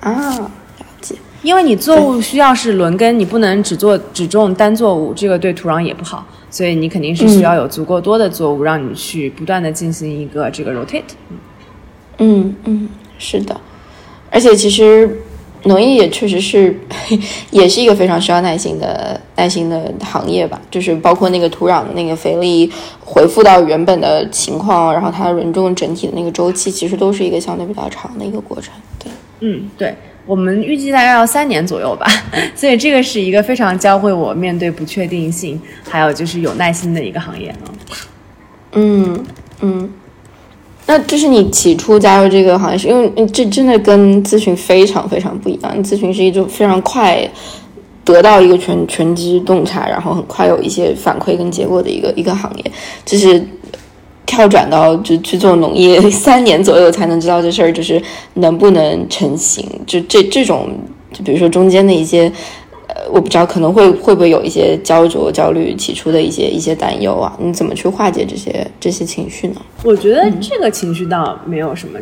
[0.02, 1.16] 啊，了解。
[1.42, 11.02] 因为你作物需要是轮耕，你不能只做只种单作物，这个对土壤也不好，所以你肯定是需要有足够多的作物，让你去不断的进行一个这个 rotate。
[12.20, 13.60] 嗯嗯，是的，
[14.30, 15.24] 而且其实。
[15.64, 16.76] 农业也确实是，
[17.52, 20.60] 也是一个非常需要耐心的耐心的行业吧。
[20.72, 28.74] 就是包括那个土壤的那个肥力恢复到原本的情况，然后它轮种整体的那个周期，其实都是一个相对比较长的一个过程。
[28.98, 29.96] 对，嗯，对，
[30.26, 32.08] 我们预计大概要三年左右吧。
[32.56, 37.58] 所以这个是一个非常教会我面对不确定性，还有就是有耐心的一个行业啊。
[38.74, 39.24] 嗯
[39.62, 39.90] 嗯。
[40.92, 45.82] 那这是你起初加入这个行业，是因为这真的跟咨询非常非常不一样。
[45.82, 47.26] 咨询是一种非常快
[48.04, 52.72] 得到一个全全知洞察，然后很快有一些反馈跟结果的一个一个行业。
[53.06, 53.42] 就是
[54.26, 58.02] 跳转到就去做农业三年左右才能知道这事儿，就是
[58.34, 60.70] 能不能成型，就这这种，
[61.14, 62.30] 就比如说中间的一些，
[62.94, 69.62] 呃，我不知道可能会会不会有一些焦灼、焦虑，起初的一些一些担忧啊，你怎么去化解这些这些情绪呢？
[69.84, 71.98] 我觉得这个情绪倒没有什么，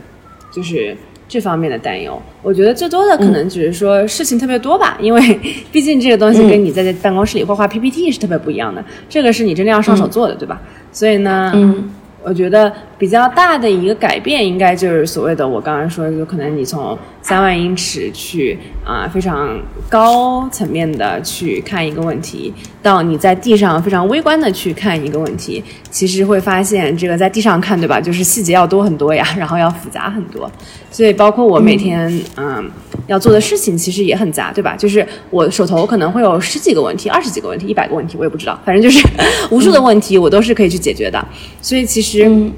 [0.51, 0.97] 就是
[1.27, 2.19] 这方面的担忧。
[2.41, 5.39] 我觉得最多的可能只是说事情特别多吧，因为
[5.71, 10.59] 毕竟这个东西跟你在这办公室里画画 PPT 是特别不一样的，这个是你真的要上手做的，对吧？
[10.91, 11.91] 所以呢，嗯。
[12.21, 22.51] 我觉得比较大的一个改变，应该就是所谓的我刚刚说的，就可能你从三万英尺去啊、非常高层面的去看一个问题，
[22.81, 28.01] 到你在地上非常微观的去看一个问题，其实会发现这个在地上看，对吧？
[28.01, 30.49] 就是细节要多很多呀， 然后要复杂很多。
[30.89, 32.67] 所以包括我每天嗯
[33.05, 34.75] 要做的事情，其实也很杂，对吧？
[34.75, 39.07] 就是我手头可能会有十几个问题、二十几个问题、一百个问题，我也不知道，反正就是
[39.51, 41.23] 无数的问题，我都是可以去解决的。
[41.61, 42.49] 所以其实。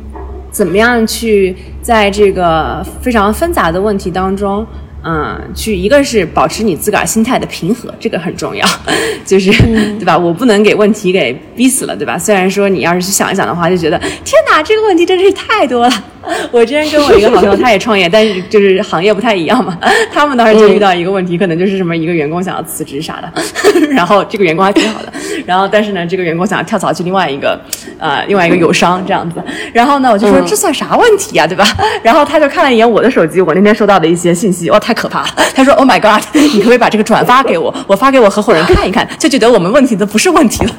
[0.51, 4.65] 怎么样去在这个非常纷杂的问题当中，
[5.03, 8.67] 嗯，去一个是保持你自个儿心态的平和，这个很重要，
[9.25, 9.51] 就是、
[9.97, 10.17] 对吧？
[10.17, 12.17] 我不能给问题给逼死了，对吧？
[12.17, 16.03] 虽然说你要是去想一想的话，就觉得天哪，这个问题真是太多了。
[16.51, 19.77] 我之前跟我一个好朋友，他也创业，但是就是行业不太一样嘛。
[20.13, 23.31] 他们当时就遇到一个问题，可能就是什么一个员工想要辞职啥的，
[23.91, 25.11] 然后这个员工还挺好的，
[25.45, 27.59] 然后但是呢，这个员工想要跳槽去另外一个
[27.97, 29.41] 呃另外一个友商这样子，
[29.73, 31.65] 然后呢，我就说嗯这算啥问题呀、对吧？
[32.03, 35.27] 然后他就看了一眼我的手机，我那天收到的一些信息，哇，太可怕了。
[35.55, 40.71] 他说 Oh my God，你可不可以把这个转发给我，我发给我合伙人看一看，就觉得我们问题都不是问题了。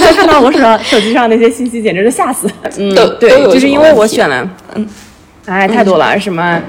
[0.00, 2.48] 他 看到我手上手机上那些信息，简直就吓死。
[2.78, 4.86] 嗯，对，就是因为我选了，嗯，
[5.46, 6.60] 哎，太多了，什么。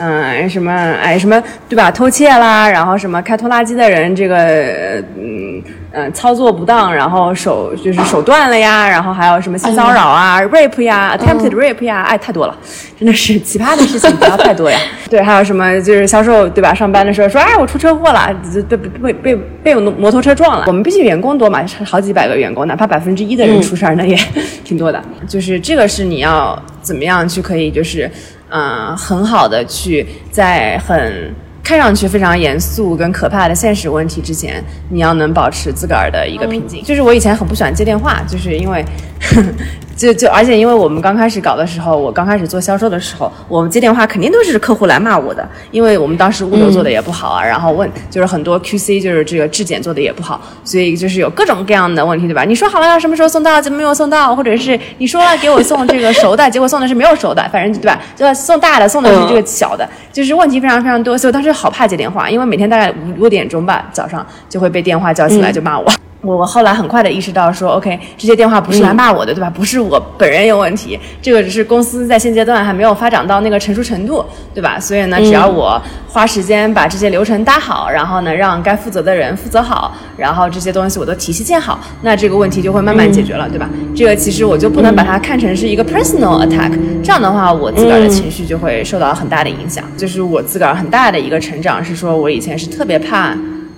[0.00, 1.90] 嗯，什么哎，什么对吧？
[1.90, 12.56] 偷窃啦，然后什么开拖拉机的人，这个嗯嗯操作不当，然后手就是手断了呀，然后还有什么性骚扰啊、rape 呀、attempted rape 呀，哎，太多了，
[12.98, 14.78] 真的是奇葩的事情不要太多呀。
[15.10, 16.72] 对，还有什么就是销售对吧？
[16.72, 18.34] 上班的时候说，哎，我出车祸了，
[18.70, 20.64] 被被被被被摩托车撞了。
[20.66, 24.16] 我们毕竟员工多嘛，好几百个员工，哪怕百分之一的人出事儿，那也
[24.64, 25.02] 挺多的。
[25.28, 28.10] 就是这个是你要怎么样去可以就是。
[28.50, 36.82] 嗯，很好的去在很看上去非常严肃跟可怕的现实问题之前，你要能保持自个儿的一个平静。
[36.84, 38.84] 就是我以前很不喜欢接电话，就是因为。
[40.00, 52.44] 就就而且因为我们刚开始搞的时候，我刚开始做销售的时候，我们接电话肯定都是客户来骂我的，因为我们当时物流做的也不好啊，然后问就是很多 QC 就是这个质检做的也不好，所以就是有各种各样的问题，对吧？
[52.44, 54.34] 你说好了要什么时候送到，怎么没有送到？
[54.34, 58.00] 或者是你说了给我送这个熟的，结果送的是没有熟的，反正对吧？
[58.16, 65.92] 就要送大的，送的是这个小的，就是问题非常非常多，所以我当时好怕接电话，因为每天大概五六点钟吧，早上就会被电话叫起来就骂我。
[66.22, 69.48] 我我后来很快的意识到说，OK，这些电话不是来骂我的，对吧？
[69.48, 74.22] 不是我本人有问题，这个只是公司在现阶段还没有发展到那个成熟程度，
[74.54, 74.78] 对吧？
[74.78, 83.66] 所以呢，只要我花时间把这些流程搭好，然后呢，让该负责的人负责好，然后这些东西我都体系建好，那这个问题就会慢慢解决了，对吧？
[83.96, 86.70] 这个其实我就不能把它看成是一个 personal attack，
[87.02, 89.82] 这样的话，我自个儿的情绪就会受到很大的影响。
[89.96, 93.34] 就是我自个儿很大的一个成长是说，我以前是特别怕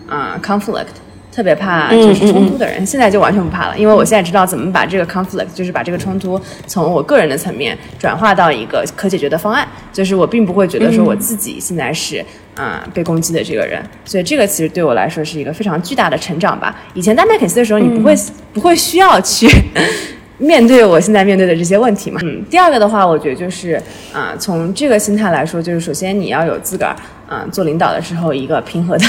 [0.08, 0.86] 啊、conflict。
[1.32, 12.22] 特别怕就是冲突的人，现在就完全不怕了，因为我现在知道怎么把这个 conflict，就是把这个冲突从我个人的层面转化到一个可解决的方案，就是我并不会觉得说我自己现在是
[12.54, 16.76] 啊、被攻击的这个人，所以这个其实对我来说是一个非常巨大的成长吧。
[16.92, 18.14] 以前在麦肯锡的时候，你不会、
[18.52, 19.48] 不会需要去。
[20.38, 23.80] 面对我现在面对的这些问题嘛，嗯，第二个的话，我觉得就是
[24.12, 26.96] 啊、从这个心态来说，就是首先你要有自个儿
[27.28, 29.06] 啊、做领导的时候一个平和的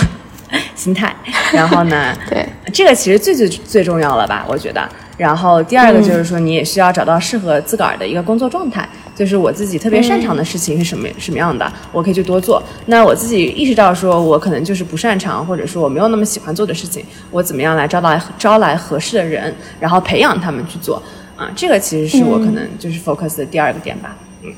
[0.75, 1.15] 心态，
[1.51, 4.87] 然后呢， 对，这个其实最最最重要了吧，我觉得。
[5.15, 12.61] 然后第二个就是说，你也需要找到适合自个儿的一个工作状态，就是我自己特别擅长的事情是什么、什么样的，我可以去多做。
[12.87, 21.01] 那我自己意识到说，我可能就是不擅长，或者说我没有那么喜欢做的事情，我怎么样来招来招来合适的人，然后培养他们去做
[21.37, 21.47] 啊？
[21.55, 24.15] 这个其实是我可能就是 focus 的第二个点吧。
[24.41, 24.51] 嗯，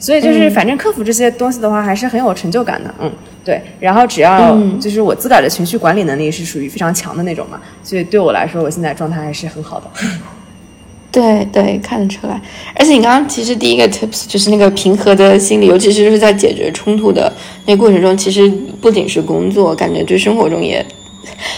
[0.00, 2.92] 所以就是反正克服这些东西的话，还是很有成就感的。
[2.98, 3.10] 嗯，
[3.44, 3.60] 对。
[3.78, 9.86] 然后只要就是我自个儿的情绪管理能力是属于非常强的那种嘛，所以对我来说，我现在状态还是很好的。
[11.12, 12.40] 对对，看得出来。
[12.76, 17.32] 而且你刚刚其实第一个 tips 就是那个平和的心理，尤其是就是在解决冲突的
[17.66, 18.48] 那过程中，其实
[18.80, 20.86] 不仅是工作，感觉对生活中也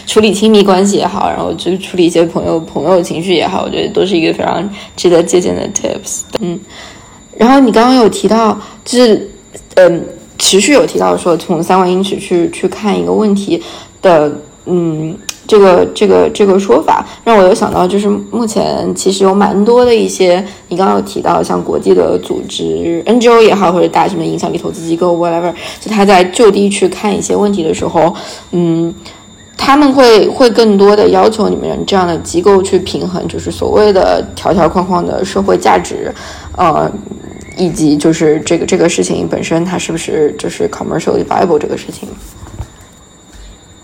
[0.06, 4.66] 处理亲密关系也好，然后就处理一些朋友朋友情绪也好，我觉得都是一个非常
[4.96, 6.22] 值得借鉴的 tips。
[6.40, 6.58] 嗯，
[7.36, 9.30] 然后你刚刚有提到，就是
[9.74, 10.02] 嗯，
[10.42, 13.62] 持续有提到说从三万英尺去去看一个问题
[14.02, 14.30] 的，
[14.66, 28.12] 嗯，这个这个这个说法，让我有想到，就是目前其实有蛮多的一些，你刚刚有提到，像国际的组织 NGO 也好，或者大什么影响力投资机构 whatever，就他在就地去看一些问题的时候，
[28.50, 28.92] 嗯，
[29.56, 36.12] 他们会会更多的要求你们这样的机构去平衡，就是所谓的条条框框的社会价值，
[36.56, 36.90] 呃，
[37.56, 42.08] 以及就是这个这个事情本身它是不是就是 commercially viable 这个事情。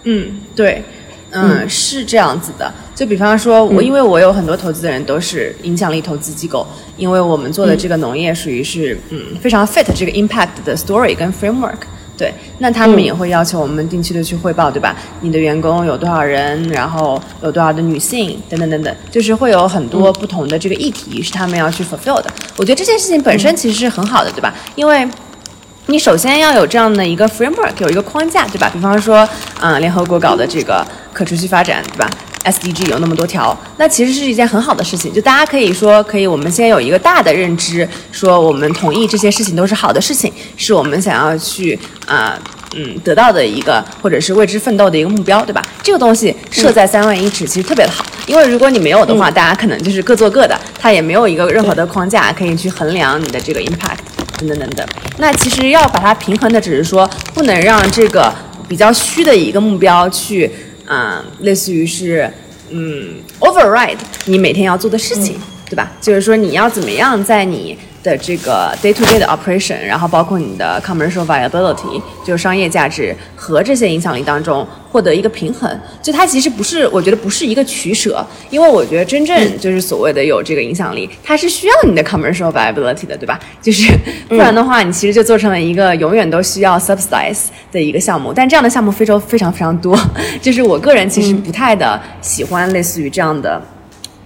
[0.05, 0.83] 嗯，对，
[1.31, 2.73] 嗯，是这样子的。
[2.95, 11.79] 就比方说，我因为我有很多投资的人都是影响力投资机构，因为我们做的这个农业属于是嗯非常 fit 这个 impact 的 story 跟 framework。
[12.19, 14.97] 对，那他们也会要求我们定期的去汇报，对吧？
[15.21, 22.27] 你的员工有多少人，然后有多少的女性，等等等等，就是会有很多不同的这个议题是他们要去 fulfill 的。
[22.57, 24.53] 我觉得这件事情本身其实是很好的，对吧？
[24.75, 25.09] 因为
[25.87, 28.69] 你首先要有这样的一个 framework，有一个框架，对吧？
[28.75, 29.27] 比方说，
[29.61, 32.11] 嗯，联合国搞的这个可持续发展，对吧
[32.44, 35.12] ？SDG 有那么多条，那其实是一件很好的事情。
[35.12, 42.38] 就大家可以说，可以我们先有一个大的认知，说我们同意这些事情都是好的事情，是我们想要去啊。
[42.77, 45.66] 嗯，得到的一个或者是为之奋斗的一个目标，对吧？
[45.83, 53.96] 这个东西设在三万一尺，其实特别的好，因为如果你没有的话，大家可能就是各做各的，它也没有一个任何的框架可以去衡量你的这个 impact
[54.37, 54.87] 等等等等。
[55.16, 58.31] 那其实要把它平衡的，只是说不能让这个
[58.68, 60.53] 比较虚的一个目标去，
[60.88, 62.29] 啊，类似于是
[62.70, 65.38] 嗯 override 你每天要做的事情，
[65.69, 65.91] 对吧？
[66.01, 75.69] 就是说你要怎么样在你的这个 day to day 的 operation，然后包括你的 commercial viability，就是商业价值和这些影响力当中获得一个平衡。
[76.01, 83.39] 就它其实不是，我觉得不是一个取舍，因为我觉得真正就是所谓的有这个影响力，它是需要你的 commercial viability 的，对吧？
[83.61, 83.93] 就是
[84.29, 88.33] 不然的话，你其实就做成了一个永远都需要 subsidize 的一个项目。
[88.33, 89.99] 但这样的项目非洲非常非常多，
[90.41, 93.61] 就是我个人其实不太的喜欢类似于这样的。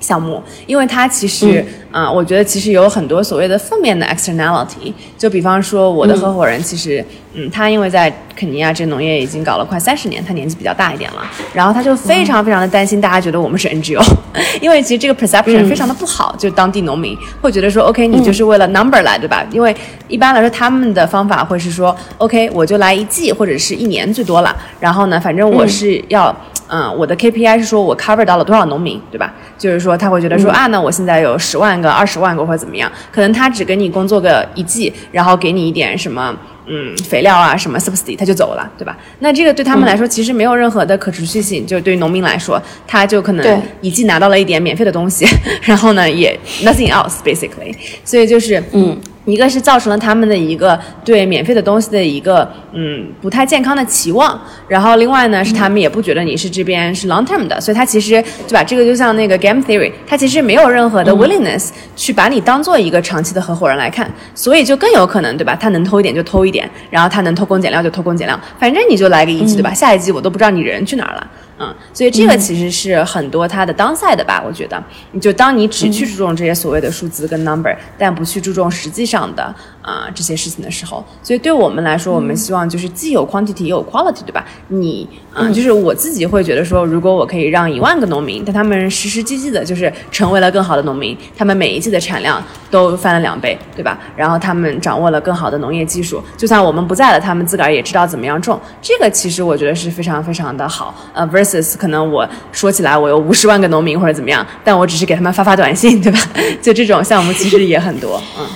[0.03, 4.93] 项目，因为它其实，啊、我觉得其实有很多所谓的负面的 externality。
[5.17, 7.03] 就比方说，我的合伙人其实，
[7.35, 14.03] 嗯，他因为在肯尼亚这农业已经搞了快三十年，他年纪比较大一点了，然后他就非常非常的担心大家觉得我们是 NGO，
[14.61, 19.47] 因为其实这个 perception 非常的不好，就当地农民会觉得说，OK，你就是为了 number 来，对吧？
[19.53, 19.75] 因为
[20.09, 26.35] 一般来说他们的方法会是说，OK，我就来一季或者是一年最多了，然后呢，反正我是要。
[26.73, 29.33] 嗯，我的 KPI 是说我 cover 到了多少农民，对吧？
[29.59, 36.35] 就是说他会觉得说、啊，那我现在有十万个、二十万个或者怎么样，可能他只给你工作个一季，然后给你一点什么。
[36.65, 38.97] 嗯，肥料啊，什么 subsidy，他就走了，对吧？
[39.19, 41.67] 那这个对他们来说，其实没有任何的可持续性。
[41.67, 45.27] 就对于农民来说，他就可能一季拿到了一点免费的东西，
[45.63, 47.75] 然后呢，也 nothing else basically。
[48.05, 58.65] 所以就是，嗯，一个是造成了他们的一个对免费的东西的一个嗯不太健康的期望，然后另外呢是他们也不觉得你是这边是 long term 的，所以他其实对吧？
[58.65, 65.55] 这个就像那个 game theory，他其实没有任何的 willingness 去把你当做一个长期的合伙人来看，所以就更有可能对吧？
[65.55, 69.73] 他能偷一点就偷一点，然后他能偷工减料就偷工减料，反正你就来个一季对吧？
[69.73, 71.31] 下一季我都不知道你人去哪儿了。
[71.59, 74.43] 嗯，所以这个其实是很多它的 downside 的吧？
[74.45, 74.83] 我觉得，
[75.13, 84.45] 你就当你只去注重这些所谓的数字跟 number，但不去注重实际上的啊、这些事情的时候，所以对我们来说，我们希望就是既有 quantity 也有 quality，对吧？
[84.69, 93.99] 你啊、就是我自己会觉得说，如果我可以让一万个农民，但他们实实际际的就是成为了更好的农民，他们每一季的产量都翻了两倍，对吧？
[94.17, 98.61] 然后他们掌握了更好的农业技术，就算我们不在了，他们自个儿也知道怎么样种。
[98.81, 100.95] 这个其实我觉得是非常非常的好。
[101.13, 106.19] 呃，versus 可能我说起来我有五十万个农民或者怎么样，但我只是给他们发发短信，对吧？
[106.63, 108.23] 就这种项目其实也很多。
[108.39, 108.47] 嗯，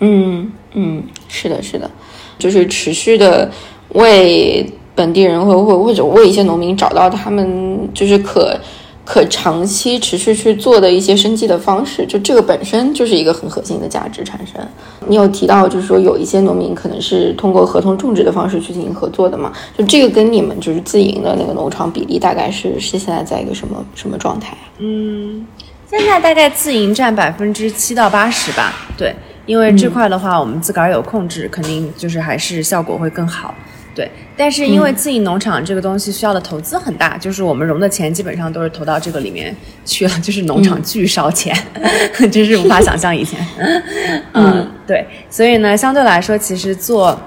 [0.00, 1.90] 嗯嗯，是的，是的，
[2.38, 3.50] 就是持续的
[3.90, 8.58] 为本地人或或或者为一些农民找到他们就是可
[9.04, 14.60] 可长期持续去做的一些生计的方式，就这个本身就是一个很核心的价值产生。
[15.06, 19.52] 你有提到就是说有一些农民可能是通过合同种植的方式去进行合作的嘛？
[19.78, 25.46] 就这个跟你们就是自营的那个农场比例大概是是现在在一个什么什么状态嗯？
[25.88, 28.74] 现在大概自营占百分之七到八十吧。
[28.98, 29.14] 对，
[29.46, 33.54] 因为这块的话，我们自个儿有控制，肯定就是还是效果会更好。
[33.94, 39.56] 对，但是因为自营农场这个东西需要的投资很大，就是我们融的钱基本上都是投到这个里面
[39.86, 41.56] 去了， 就是农场巨烧钱，
[42.30, 43.40] 真是无法想象以前。
[44.34, 47.18] 嗯，对，所以呢，相对来说，其实做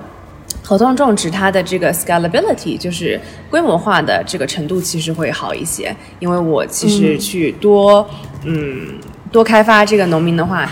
[0.61, 3.19] 合同种植它的这个 scalability 就是
[3.49, 8.07] 规模化的这个程度其实会好一些，因为我其实去多
[8.43, 8.99] 嗯
[9.31, 10.69] 多开发这个农民的话。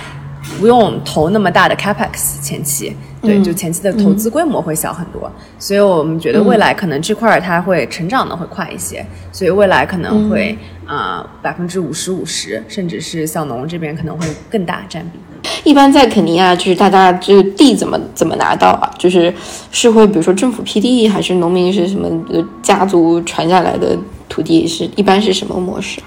[0.59, 15.19] 不用投那么大的 capex 前期，对，就前期的投资规模会小很多，所以我们觉得未来可能这块儿它会成长的会快一些，所以未来可能会啊百分之五十五十，甚至是小农这边可能会更大占比。
[15.63, 18.89] 一般在肯尼亚，就是大家这个地怎么怎么拿到啊？
[18.97, 19.33] 就是
[19.71, 24.67] 是会比如说政府批地，还是农民是什么呃家族传下来的土地？
[24.67, 26.01] 是一般是什么模式？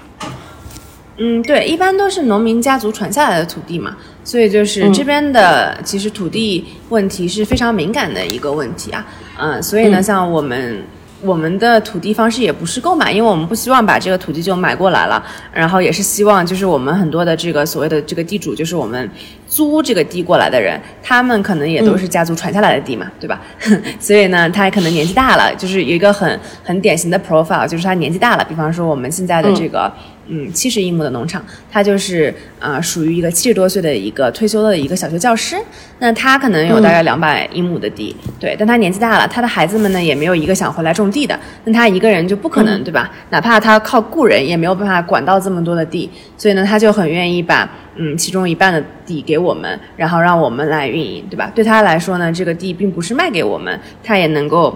[1.17, 9.05] 嗯，对，一般都是农民家族传下来的土地嘛，所以就是这边的其实土地问题是非常敏感的一个问题啊。
[9.39, 10.81] 嗯，所以呢，像我们。
[11.23, 19.07] 我们的土地方式也不是购买，因为我们不希望把这个土地就买过来了，然后也是希望就是我们很多的这个所谓的这个地主，就是我们
[19.47, 23.39] 租这个地过来的人，他们可能也都是家族传下来的地嘛，对吧？
[24.01, 28.43] 所以呢，他可能年纪大了，就是有一个很很典型的 profile，就是他年纪大了。
[28.43, 29.85] 比方说我们现在的这个。
[29.85, 30.20] 嗯，
[30.53, 35.55] 七十英亩的农场，他就是啊，属于一个七十多岁的一个退休的一个小学教师。
[35.99, 41.39] 那他可能有大概两百英亩的地，对，但他年纪大了，他的孩子们呢也没有一个想回来种地的。
[41.65, 43.11] 那他一个人就不可能，对吧？
[43.29, 46.09] 哪怕他靠雇人，也没有办法管到这么多的地。
[46.37, 51.51] 所以呢，他就很愿意把嗯其中一半的地给我们，然后让我们来运营，对吧？
[51.53, 54.75] 对他来说呢，这个地并不是卖给我们，他也能够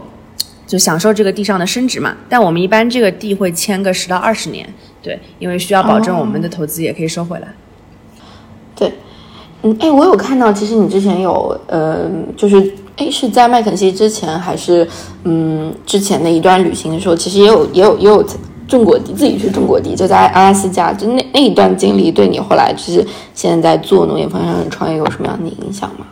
[0.67, 2.15] 就享受这个地上的升值嘛。
[2.29, 4.67] 但我们一般这个地会签个十到二十年。
[5.05, 7.47] 对，因为需要保证我们的投资也可以收回来。
[8.75, 8.91] 对，
[9.61, 14.87] 嗯，哎，我有看到，其实你之前有，呃，就是，哎，是在麦肯锡之前，还是，
[15.25, 18.25] 嗯，之前的一段旅行的时候，其实也有，也有，也有
[18.67, 26.07] 种过地，自己去种过地，就在阿拉斯加，就那那一段经历，对你后来就是现在在做农业方向的创业有什么样的影响吗？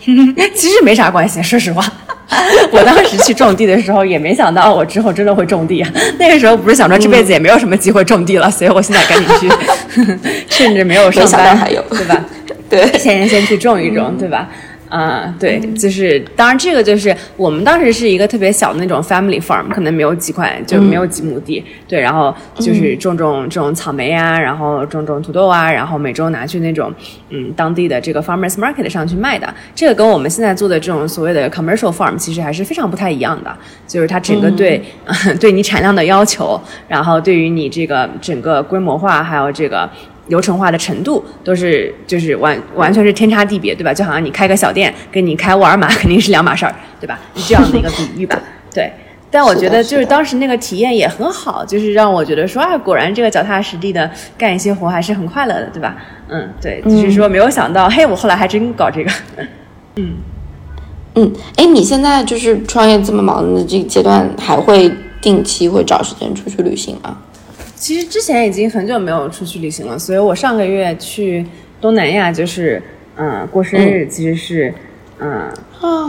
[0.54, 1.84] 其实没啥关系，说实话。
[2.72, 5.88] 我当时去种地的时候，也没想到我之后真的会种地啊。
[6.18, 9.48] 那个时候不是想着这辈子也没有什么机会种地了，所以我现在赶紧去
[10.50, 12.24] 甚至没有上班还有，对吧？
[12.68, 14.48] 对，先先去种一种，对吧？
[14.88, 26.92] 啊，对，就是当然这个就是我们当时是一个特别小的那种 family farm，可能没有几块，就没有几亩地，对，然后就是种种这种草莓啊，然后种种土豆啊，然后每周拿去那种
[27.30, 29.52] 嗯当地的这个 farmers market 上去卖的。
[29.74, 33.56] 这个跟我们现在做的这种所谓的 commercial farm 其实还是非常不太一样的，
[33.86, 34.80] 就是它整个对
[35.40, 39.90] 对你产量的要求，然后对于你这个整个规模化还有这个。
[40.28, 43.94] 流程化的程度都是就是完完全是天差地别，对吧？
[43.94, 47.18] 就好像你开个小店，跟你开沃尔玛肯定是两码事儿，对吧？
[47.36, 48.40] 是这样的一个比喻吧。
[48.74, 48.92] 对，
[49.30, 55.96] 但我觉得就是当时那个体验也很好，就是让我觉得说啊，果然这个脚踏实地的干一些活还是很快乐的，对吧？
[56.28, 59.10] 嗯，对，就是说没有想到，嘿，我后来还真搞这个。
[59.96, 60.16] 嗯
[61.14, 67.16] 嗯，哎，你现在就是创业这么忙的这个阶段，还会定期会找时间出去旅行吗？
[67.76, 71.44] 其实之前已经很久没有出去旅行了，所以我上个月去
[71.80, 72.82] 东南亚，就是
[73.16, 74.72] 嗯过生日，其实是
[75.20, 75.52] 嗯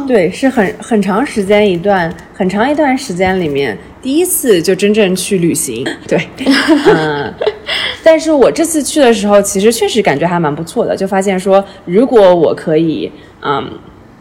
[0.08, 6.18] 对，是很很长时间一段很长一段时间里面第一次就真正去旅行， 对，
[6.88, 7.34] 嗯，
[8.02, 13.12] 但是我这次去的时候，其实确实感觉还蛮不错的，就发现说如果我可以
[13.42, 13.70] 嗯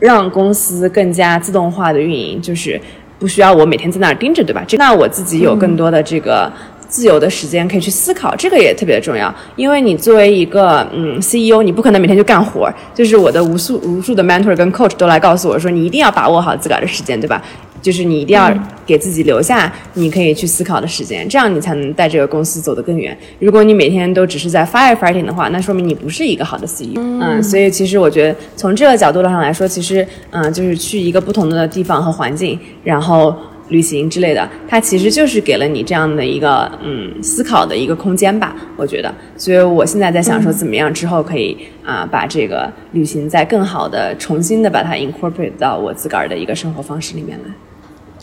[0.01, 2.79] 让公司更加自动化的运营，就是
[3.19, 4.65] 不需要我每天在那儿盯着，对吧？
[4.67, 6.53] 这那我自己有更多的这个。
[6.89, 9.35] 自由的时间可以去思考，这个也特别的重要。
[9.57, 12.73] 因为你作为一个嗯 CEO，你不可能每天就干活。
[12.95, 17.43] 就是我的无数无数的 mentor 跟 coach 都来告诉我说，你一定要把握好自个儿的时间，对吧？
[17.83, 18.53] 就是你一定要
[18.85, 23.17] 给自己留下你可以去思考的时间，这样你才能带这个公司走得更远。
[23.39, 26.95] 如果你每天都只是在 firefighting 的话，那说明你不是一个好的 CEO。
[26.97, 33.37] 嗯，所以其实我觉得从这个角度上来说，其实嗯，就是去一个不同的地方和环境，然后。
[33.69, 39.13] 旅行之类的，它其实就是给了你这样的一个嗯思考的一个空间吧，我觉得。
[39.37, 47.51] 所以我现在在想说，怎么样之后可以啊把这个旅行再更好的重新的把它 incorporate 到我自个儿的一个生活方式里面来。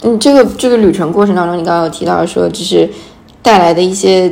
[0.04, 2.89] 嗯，这个这个旅程过程当中，你刚刚有提到说，就是
[3.41, 4.32] 带来的一些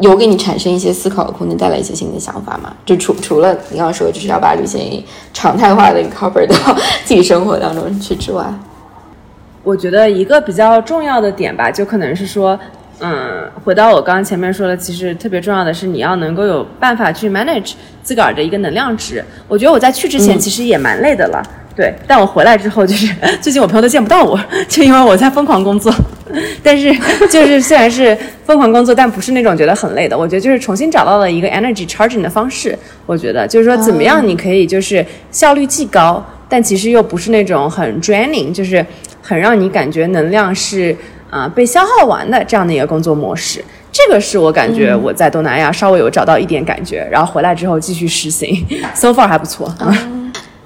[0.00, 2.74] 有给你产生一些思考的空间，带来一些新的想法嘛？
[2.84, 6.74] 就除除了你刚刚说就是要把旅行常态化的 incorporate 到
[7.04, 8.44] 自己生活当中去之外。
[9.62, 12.58] 我觉得一个比较重要的点吧，就可能是说，
[13.00, 19.22] 嗯，回到我刚刚前面说的，其实特别重要的是你要能够有办法去 manage 自个儿的一个能量值。
[19.46, 21.42] 我觉得我在去之前其实也蛮累的了，
[21.76, 25.92] 对，但我回来之后就是 最近我朋友都见不到我， 就因为我在疯狂工作。
[26.62, 26.90] 但是
[27.28, 30.16] 就是虽然是疯狂工作，但不是那种觉得很累的。
[30.16, 32.78] 我觉得就是重新找到了一个 energy charging 的方式。
[33.04, 38.84] 我觉得就是说怎么样你可以就是效率既高，但其实又不是那种很 draining，就是。
[39.30, 40.96] 很让你感觉能量是
[41.30, 49.72] 啊被消耗完的这样的一个工作模式，这个是我感觉我在东南亚稍微有找到一点感觉，然后回来之后继续实行，so far 还不错。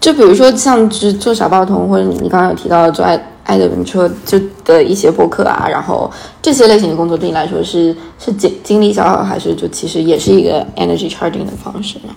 [0.00, 6.10] 就比如说像就是做小报童，或者你你刚刚有提到做爱爱的文车就的一些博客啊，然后
[6.40, 12.14] 这些类型的工作对你来说是是精精力消耗，还是就其实也是一个 energy charging 的方式呢？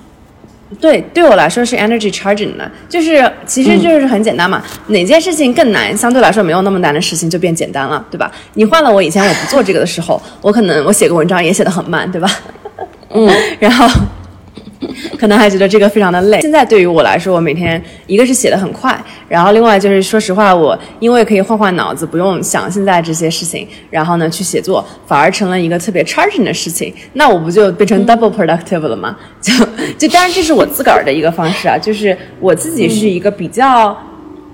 [0.81, 8.29] 对，对我来说是 energy charging 的，就是其实就是很简单嘛，哪件事情更难，相对来说没有那么难的事情就变简单了，对吧？
[8.55, 12.29] 你换了我以前我不做这个的时候，我可能我写个文章也写得很慢，对吧？
[13.11, 13.87] 嗯， 然后
[15.17, 16.41] 可能还觉得这个非常的累。
[16.41, 26.93] 现在对于我来说，我每天一个是写的很快，然后另外就是说实话，我因为可以换换脑子，不用想现在这些事情，然后呢去写作，反而成了一个特别 charging 的事情。
[27.13, 29.17] 那我不就变成 double productive 了吗？
[29.41, 29.53] 就
[29.97, 33.97] 就当然这是我自个儿的一个方式啊，就是我自己是一个比较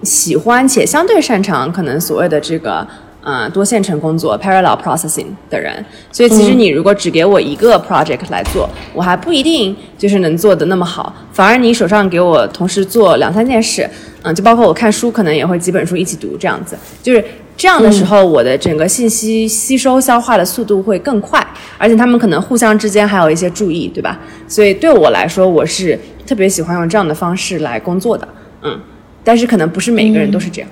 [0.04, 2.88] 喜欢且相对擅长可能所谓的这个。
[3.24, 5.74] 呃，多线程工作 （parallel processing） 的人，
[6.12, 11.16] 所以其实你如果只给我一个 project 来做，我还不一定就是能做的那么好。
[11.32, 13.90] 反而你手上给我同时做两三件事，
[14.24, 17.24] 嗯，就包括我看书，可能也会几本书一起读，这样子，就是
[17.56, 21.42] 这样的时候，我的整个信息吸收消化的速度会更快，
[21.78, 24.20] 而且他们可能互相之间还有一些注意，对吧？
[24.50, 25.98] 所以对我来说，我是
[26.28, 28.28] 特别喜欢用这样的方式来工作的，
[28.64, 28.78] 嗯，
[29.24, 30.70] 但是可能不是每个人都是这样。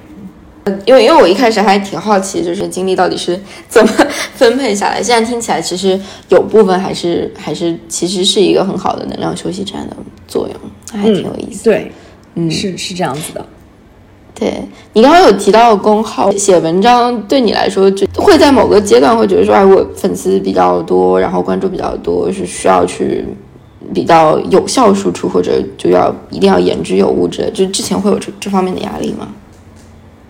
[0.85, 3.91] 因为因为我一开始还挺好奇，就是精力到底是怎么
[4.35, 5.01] 分配下来。
[5.01, 5.99] 现在听起来，其实
[6.29, 9.95] 有部分还是还是其实是一个很好的能量休息站的
[10.27, 11.63] 作用，还挺有意思。
[11.63, 11.91] 对，
[12.35, 13.45] 嗯，是是这样子的。
[14.33, 14.53] 对
[14.93, 23.25] 你刚刚有提到工号写文章，对你来说就会在某个阶段会觉得说，哎，我粉丝比较多，然后关注比较多，是需要去
[23.93, 27.51] 比较有效输出，或者就要一定要言之有物之类。
[27.51, 29.27] 就之前会有这这方面的压力吗？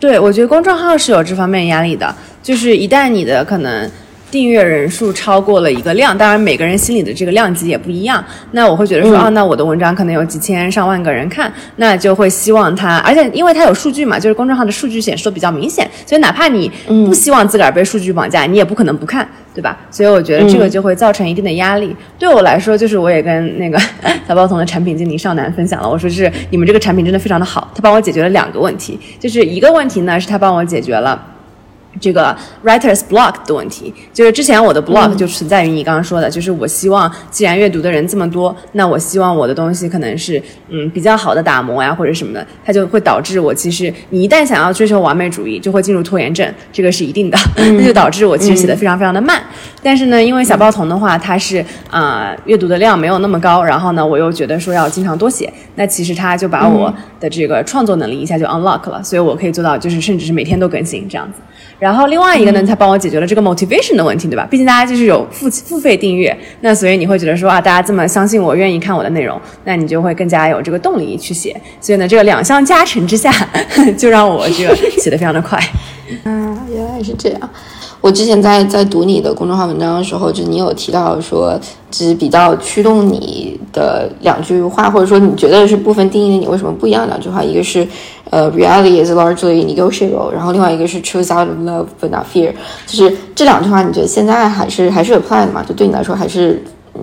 [0.01, 3.87] 对，我觉得公众号是有这方面压力的，就是一旦你的可能
[4.31, 19.77] 订阅人数超过了一个量，当然每个人心里的这个量级也不一样，那我会觉得说，啊，那我的文章可能有几千上万个人看，那就会希望它，而且因为它有数据嘛，就是公众号的数据显示都比较明显，所以哪怕你不希望自个儿被数据绑架，你也不可能不看，对吧？
[19.91, 21.93] 所以我觉得这个就会造成一定的压力。
[22.17, 23.77] 对我来说，就是我也跟那个
[24.25, 31.21] 小包童的产品经理少南分享了，我说是你们这个产品真的非常的好，他帮我解决了两个问题，就是一个问题呢是他帮我解决了。
[31.99, 49.41] 这个 writer's block 的问题，就是之前我的 block 就存在于你刚刚说的，就是我希望既然阅读的人这么多，那我希望我的东西可能是嗯比较好的打磨呀或者什么的，它就会导致我其实你一旦想要追求完美主义，就会进入拖延症，这个是一定的， 那就导致我其实写的非常非常的慢。
[49.83, 61.39] 但是呢，因为小报童的话，它是啊、阅读的量没有那么高，然后呢，我又觉得说要经常多写，那其实它就把我的这个创作能力一下就 unlock 了，所以我可以做到就是甚至是每天都更新这样子。
[61.81, 64.47] 然后另外一个呢，它帮我解决了这个 motivation 的问题，对吧？
[64.51, 71.59] 毕竟大家就是有付付费订阅，那所以你会觉得说啊，大家这么相信我，愿意看我的内容，那你就会更加有这个动力去写。
[71.79, 73.33] 所以呢，这个两项加成之下，
[73.97, 75.57] 就让我这个写的非常的快。
[76.23, 77.49] 啊，原来是这样。
[78.01, 81.57] 我之前在在读你的公众号文章的时候，就你有提到说，
[81.91, 87.87] 就是比较驱动你的两句话，或者说你觉得是部分定义了你为什么不一样两句话，一个是
[88.31, 92.51] 呃，reality is largely negotiable，然后另外一个是 choose out of love but not fear，
[92.87, 95.63] 就是这两句话，你觉得现在还是还是 apply 的嘛？
[95.63, 96.63] 就对你来说还是
[96.95, 97.01] 嗯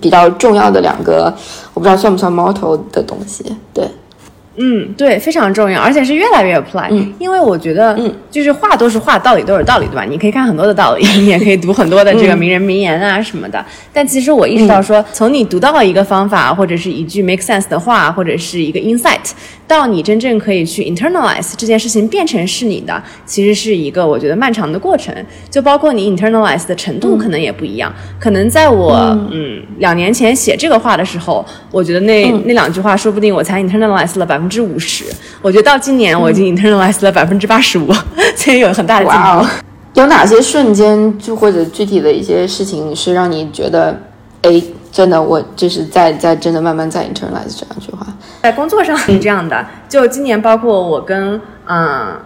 [0.00, 1.32] 比较重要的两个，
[1.72, 3.88] 我不知道算不算 motto 的东西，对。
[4.56, 6.88] 嗯，对，非常重要，而且是越来越 apply。
[6.90, 10.04] 嗯因为我觉得，嗯，就是话都是话，道理都是道理，对吧？
[10.04, 13.64] 你可以看很多的道理， 你也可以读很多的这个名人名言啊什么的。
[13.92, 19.30] 但其实我意识到说，从你读到一个方法，或者是一句 make sense 的话，或者是一个 insight，
[19.66, 25.14] 到你真正可以去 internalize 这件事情变成是你的，其实是一个我觉得漫长的过程。
[25.48, 27.92] 就包括你 internalize 的程度可能也不一样。
[28.18, 28.94] 可能在我
[29.30, 35.06] 嗯两年前写这个话的时候，我觉得那、那两句话说不定我才 internalize 了百分之五十。
[35.40, 37.90] 我觉得到今年我已经 internalized 了百分之八十五，
[38.36, 39.46] 所以有很大的进步。
[39.94, 43.94] 有哪些瞬间就或者具体的一些事情是让你觉得，
[44.42, 48.06] 哎，真的我就是在在真的慢慢在 internalize 这两句话？
[48.42, 52.18] 在工作上是这样的，就今年包括我跟嗯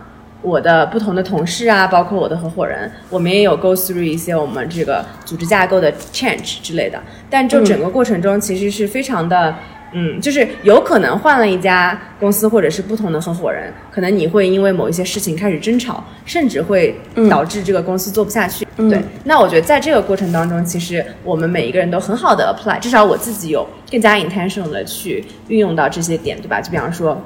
[0.42, 7.00] 我的不同的同事啊，包括我的合伙人，我们也有 go through 一些我们这个组织架构的 change 之类的。
[7.28, 9.50] 但就整个过程中，其实是非常的。
[9.50, 9.54] 嗯，
[10.20, 16.98] 就是有可能换了一家公司，或者是不同的合伙人，可能你会因为某一些事情开始争吵，甚至会
[17.30, 18.66] 导致这个公司做不下去。
[18.76, 26.60] 对，那我觉得在这个过程当中，其实我们每一个人都很好的 apply，至少我自己有更加 intentional 的去运用到这些点，对吧？
[26.60, 27.20] 就比方说。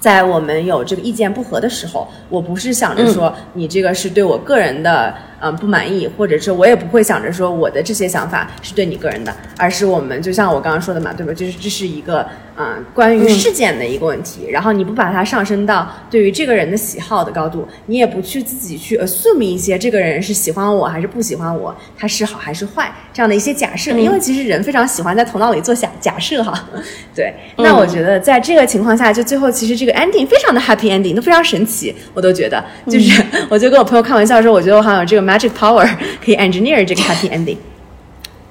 [0.00, 5.14] 在我们有这个意见不合的时候，我不是想着说你这个是对我个人的
[5.44, 11.32] 嗯、呃不满意，或者是我也不会想着说我的这些想法是对你个人的，而是我们就像我刚刚说的嘛，对吧？
[11.34, 12.26] 就是这是一个
[12.56, 26.68] 嗯、呃关于事件的一个问题，然后你不把它上升到对于这个人的喜好的高度，你也不去自己去 assume 一些这个人是喜欢我还是不喜欢我，他是好还是坏这样的一些假设，因为其实人非常喜欢在头脑里做假假设哈，
[27.14, 35.88] 对，那我觉得在这个情况下，就最后其实这个 ending 非常的 happy ending，都非常神奇，我都觉得，就是、 我就跟我朋友开玩笑说，我觉得我好像有这个 magic power
[36.24, 37.56] 可以 engineer 这个 happy ending。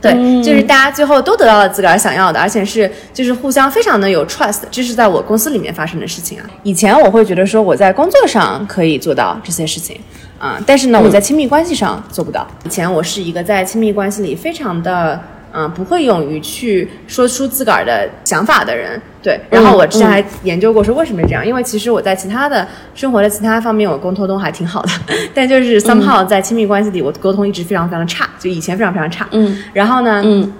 [0.02, 0.12] 对，
[0.44, 6.46] 就是大家最后都得到了自个儿想要的，而且是就是互相非常的有 trust，这是在我公司里面发生的事情啊。
[6.64, 9.98] 以前我会觉得说我在工作上可以做到这些事情，
[10.38, 12.46] 啊、但是呢，我在亲密关系上做不到。
[12.66, 15.18] 以前我是一个在亲密关系里非常的。
[15.54, 19.39] 嗯，不会勇于去说出自个儿的想法的人，对。
[19.49, 24.89] 然后我之前还研究过说为什么这样，因为其实我在其他的生活的其他方面我沟通都还挺好的，
[25.34, 29.28] 但就是 somehow 在亲密关系里我沟通一直非常非常差，就以前非常非常差。
[29.32, 30.51] 嗯，然后呢，嗯，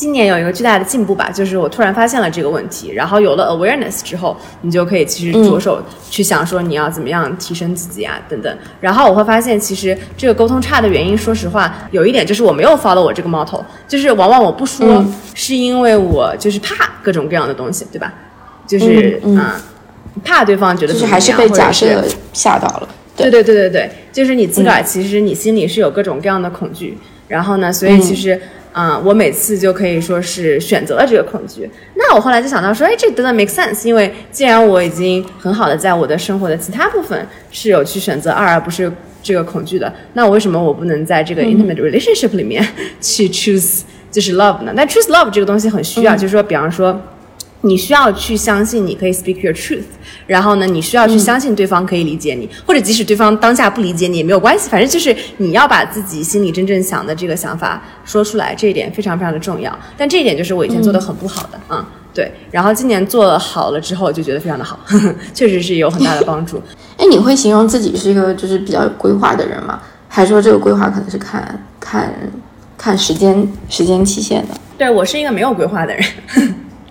[0.00, 5.78] 今年有一个巨大的进步吧，就是我突然发现了这个问题，然后有了 awareness 之后，你就可以其实着手
[6.08, 8.58] 去想说你要怎么样提升自己啊，等等。
[8.80, 18.10] 然后我会发现，其实这个沟通差的原因，说实话，有一点就是我没有 follow 我这个 motto，就是往往我不说，嗯是因为我就是怕各种各样的东西，对吧？
[18.66, 19.38] 就是嗯
[20.24, 22.88] 怕对方觉得就是还是被假设吓到了。
[23.14, 26.96] 对对对对对，就是你自个儿其实你心里是有各种各样的恐惧，
[27.28, 28.34] 然后呢，所以其实。
[28.34, 28.40] 嗯，
[29.04, 31.68] 我每次就可以说是选择了这个恐惧。
[31.94, 38.90] 那我后来就想到说，哎，这 doesn't make sense，因为既然我已经很好的在我的生活的其他部分是有去选择二，而不是
[39.22, 42.66] 这个恐惧的，那我为什么我不能在这个 intimate relationship 里面
[43.00, 44.72] 去 choose 就是 love 呢？
[44.76, 47.00] 但 choose love 这个东西很需要，就是说，比方说。
[47.62, 49.84] 你需要去相信你可以 speak your truth，
[50.26, 59.78] 然后呢，你需要去相信对方可以理解你，或者即使对方当下不理解你也没有关系，反正就是你要把自己心里真正想的这个想法说出来，这一点非常非常的重要。
[59.96, 61.84] 但这一点就是我以前做的很不好的，嗯
[62.14, 62.32] 对。
[62.50, 64.80] 然后今年做好了之后，就觉得非常的好，
[65.34, 66.62] 确实是有很大的帮助。
[66.96, 69.80] 哎，你会形容自己是一个就是比较有规划的人吗？
[70.08, 72.12] 还是说这个规划可能是看看
[72.76, 74.54] 看时间时间期限的？
[74.76, 76.04] 对我是一个没有规划的人，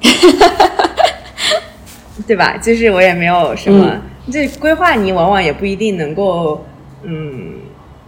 [2.28, 2.56] 对吧？
[2.62, 3.86] 就是我也没有什么，
[4.32, 6.64] 这规划你往往也不一定能够，
[7.04, 7.54] 嗯，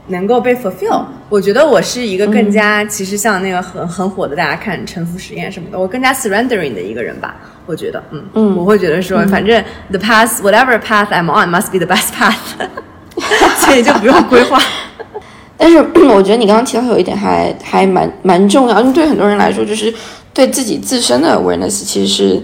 [0.07, 1.05] 能够被 fulfill。
[1.29, 7.35] 我觉得我是一个更加，其实像那个很很火的，大家看沉浮实验什么的，我更加 surrendering 的一个人吧。
[7.65, 12.35] 我觉得，嗯嗯我会觉得说，反正 the path whatever path I'm on must be the best path，
[13.65, 14.59] 所以就不用规划。
[15.61, 15.77] 但是
[16.09, 19.93] 我觉得你刚刚提到有一点还还蛮蛮重要，因为对很多人来说，就是
[20.33, 22.43] 对自己自身的 awareness 其实是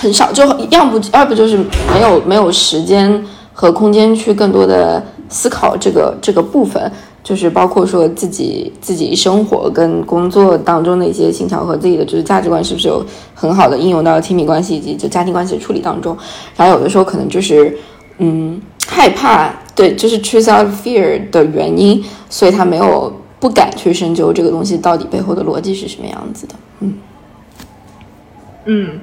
[0.00, 1.58] 很少，就要不要不就是
[1.92, 3.22] 没有没有时间
[3.52, 6.90] 和空间去更多的思考这个这个部分，
[7.22, 16.16] 就是包括说自己自己生活跟工作当中的一些协调和自己的就是价值观是不是有很好的应用到亲密关系以及就家庭关系的处理当中，
[16.56, 17.76] 然后有的时候可能就是
[18.16, 26.54] 嗯害怕，对，就是 choose out fear 的原因，所以他没有不敢去深究这个东西到底背后的逻辑是什么样子的。
[26.80, 26.94] 嗯
[28.66, 29.00] 嗯，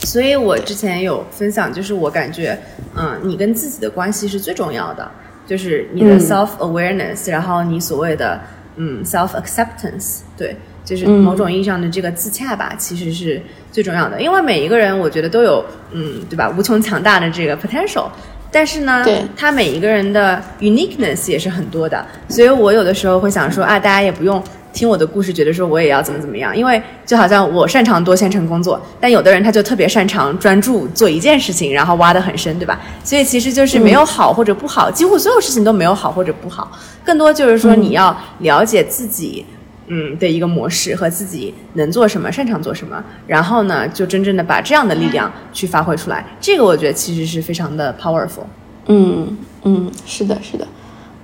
[0.00, 2.58] 所以我之前有分享，就是我感觉，
[2.96, 5.08] 嗯，你跟自己的关系是最重要的，
[5.46, 8.40] 就是你的嗯 self awareness，、然后你所谓的
[8.76, 18.06] 嗯 self acceptance，对，就是嗯某种意义上的这个自洽吧，其实是最重要的，因为每一个人我觉得都有嗯，对吧，无穷强大的这个 potential。
[18.54, 24.40] 但是呢对，他每一个人的 uniqueness 也是很多的，所以我有的时候会想说啊，大家也不用
[24.72, 32.80] 听我的故事，觉得说我也要怎么怎么样，因为就好像我擅长多线程工作，但有的人他就特别擅长专注做一件事情，然后挖得很深，对吧？
[33.02, 36.70] 所以其实就是没有好或者不好，几乎所有事情都没有好或者不好，
[37.04, 39.44] 更多就是说你要了解自己。
[39.48, 39.53] 嗯
[39.86, 46.24] 嗯的一个模式和自己能做什么、擅长做什么，然后呢，就真正的把这样的力量去发挥出来。
[46.40, 48.44] 这个我觉得其实是非常的 powerful。
[48.86, 50.66] 嗯嗯，是的，是的，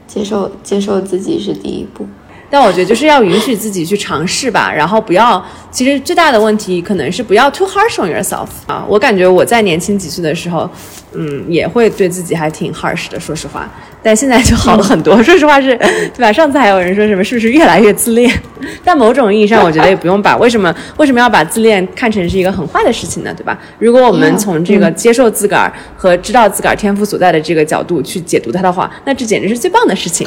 [0.07, 2.07] 接受接受自己是第一步。
[2.51, 5.43] 但我觉得就是要允许自己去尝试吧，然后不要。
[5.71, 8.85] 其实最大的问题可能是不要 too harsh on yourself 啊。
[8.89, 10.69] 我感觉我在年轻几岁的时候，
[11.13, 13.71] 嗯，也会对自己还挺 harsh 的，说实话。
[14.03, 15.23] 但现在就好了很多。
[15.23, 15.77] 说实话是，
[16.13, 16.33] 对吧？
[16.33, 18.29] 上次还有人说什么是不是越来越自恋？
[18.83, 23.33] 但某种意义上，我觉得也不用把为什么 为什么要把自恋看成是一个很坏的事情呢？
[23.37, 23.57] 对吧？
[23.79, 30.27] 如果我们从这个接受自个儿和知道自个儿天赋所在的这个角度去解读它的话，那这简直是最棒的事情。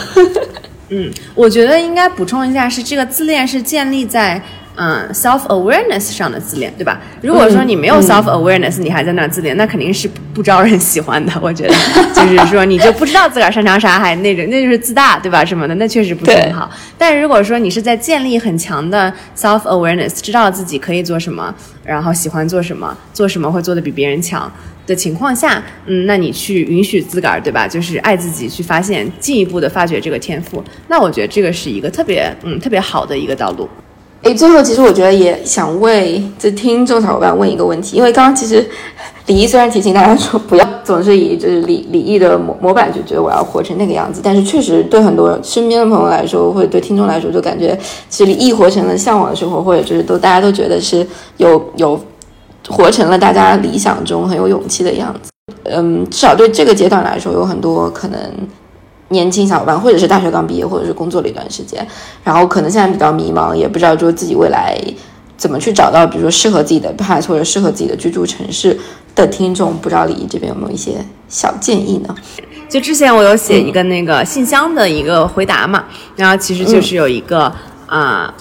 [0.96, 4.40] 嗯，我觉得应该补充一下，是这个自恋是建立在
[4.76, 7.00] 嗯，self awareness 上的自恋，对吧？
[7.22, 11.32] 如果说你没有 self awareness，、你还在那儿自恋，那肯定是不不招人喜欢的。
[11.42, 11.76] 我觉得，
[12.16, 15.46] 就是说你就不知道自个儿擅长啥，还那种那就是自大，对吧？
[15.46, 16.70] 什么的，那确实不是很好。
[16.98, 21.54] 但如果说你是在建立很强的 self awareness，知道自己可以做什么，
[21.86, 24.52] 然后喜欢做什么，做什么会做得比别人强。
[24.86, 27.68] 的情况下，嗯，那你去允许自个儿，对吧？
[27.68, 30.64] 就是爱自己，去发现，进一步的发掘这个天赋。
[30.88, 33.68] 那我觉得这个是一个特别，嗯，特别好的一个道路。
[34.24, 38.66] 诶，最后其实我觉得也想为这听众小伙伴问一个问题，因为刚刚其实
[39.26, 47.78] 李毅虽然提醒大家说不要总是以就是李李毅的模模板就觉得我要活成那个样子，但是确实对很多身边的朋友来说，或者对听众来说，就感觉
[48.08, 51.06] 其实李毅活成了向往的生活，或者就是都大家都觉得是
[51.36, 52.00] 有有
[52.70, 55.32] 活成了大家理想中很有勇气的样子。
[55.66, 58.20] 嗯，至少对这个阶段来说，有很多可能
[59.10, 61.86] 年轻小伙伴，或者是大学刚毕业，或者是工作了一段时间，
[62.24, 64.78] 然后可能现在比较迷茫，也不知道说自己未来
[65.38, 68.80] 怎么去找到，比如说适合自己的 path 或者适合自己的居住城市
[69.14, 70.94] 的听众，不知道李毅这边有没有一些
[71.28, 72.16] 小建议呢？
[72.70, 75.84] 就之前我有写一个那个信箱的一个回答嘛，
[76.16, 77.52] 然后其实就是有一个
[77.88, 78.34] 啊。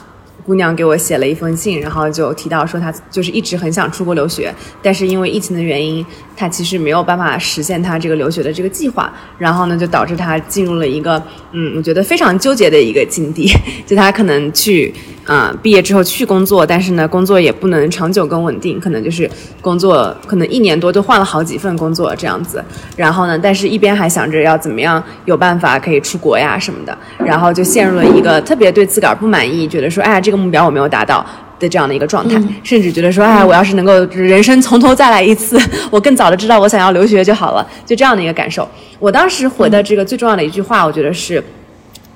[0.45, 6.05] 姑娘给我写了一封信，然后就提到说她就是一直很想出国留学，但是因为疫情的原因，
[6.36, 11.22] 她其实没有办法实现她这个留学的这个计划，然后呢，就导致她进入了一个
[11.53, 13.49] 嗯，我觉得非常纠结的一个境地，
[13.86, 14.93] 就她可能去
[15.24, 19.30] 啊毕业之后去工作，但是呢，工作也不能长久跟稳定，可能就是
[19.61, 22.61] 工作可能一年多都换了好几份工作这样子，
[22.97, 30.32] 然后呢，但是一边还想着要怎么样有办法可以出国呀什么的，然后就陷入了一个特别对自个儿不满意，觉得说哎呀这。
[30.33, 31.22] 这个目标我没有达到
[31.61, 35.61] 的这样的一个状态，甚至觉得说，哎，我要是能够人生从头再来一次，
[35.93, 38.66] 我更早的知道我想要留学就好了，就这样的一个感受。
[38.99, 41.45] 我当时回的这个最重要的一句话，我觉得是，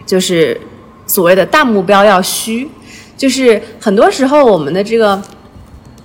[0.07, 0.59] 就是
[1.07, 2.67] 所谓的大目标要虚，
[3.19, 5.21] 就是很多时候我们的这个，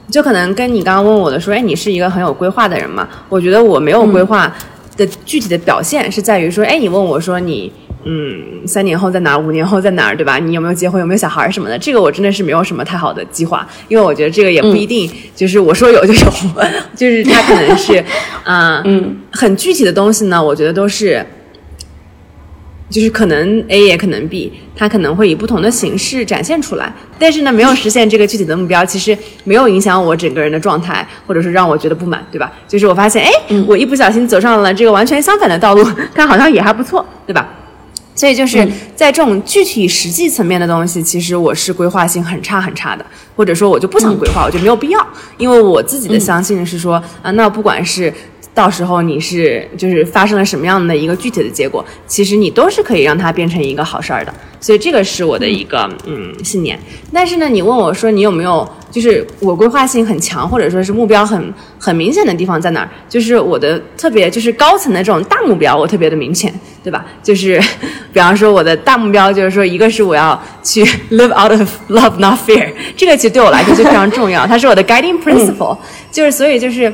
[0.10, 3.08] 就可能跟你刚刚问我的说，哎，你是一个很有规划的人嘛？
[3.30, 4.54] 我觉得我没有规划
[4.98, 7.72] 的具体的表现是在于说，哎，你问我说你。
[8.04, 9.38] 嗯，三年后在哪儿？
[9.38, 10.16] 五年后在哪儿？
[10.16, 10.38] 对吧？
[10.40, 11.00] 你有没有结婚？
[11.00, 11.78] 有没有小孩什么的？
[11.78, 16.22] 这个我真的是没有什么太好的计划，因为我觉得这个也不一定，就是我说有就有，
[16.96, 18.04] 就是它可能是，
[18.44, 21.24] 啊， 嗯，很具体的东西呢，我觉得都是，
[22.90, 32.52] 就是可能 A 也可能 B，它可能会以不同的形式展现出来，但是呢，没有实现这个具体的目标，其实没有影响我整个人的状态，或者是让我觉得不满，对吧？
[32.68, 33.32] 就是我发现，哎，
[33.68, 35.84] 我一不小心走上了这个完全相反的道路，
[36.16, 37.48] 看好像也还不错，对吧？
[38.14, 43.06] 所以就是在这种具体实际层面的东西，其实我是规划性很差很差的，
[43.36, 45.08] 或者说我就不想规划，我就没有必要，
[45.38, 48.14] 因为我自己的相信是说啊，那不管是
[48.54, 54.34] 到时候你是就是发生了什么样的一个具体的结果，其实你都是可以让它变成一个好事儿的。
[54.60, 56.78] 所以这个是我的一个嗯信念。
[57.12, 62.90] 但是呢，你问我说你有没有就是我规划性很强，或者说是目标很很明显的地方在哪儿？
[63.10, 66.54] 就是我的特别就是高层的这种大目标，我特别的明显。
[66.84, 67.06] 对吧？
[67.22, 67.62] 就是
[68.12, 75.78] 比方说，我的大目标就是说，一个是我要去 live out of love not fear，这个其实对我来说就非常重要，它是我的 guiding principle。
[76.12, 76.92] 就是所以就是。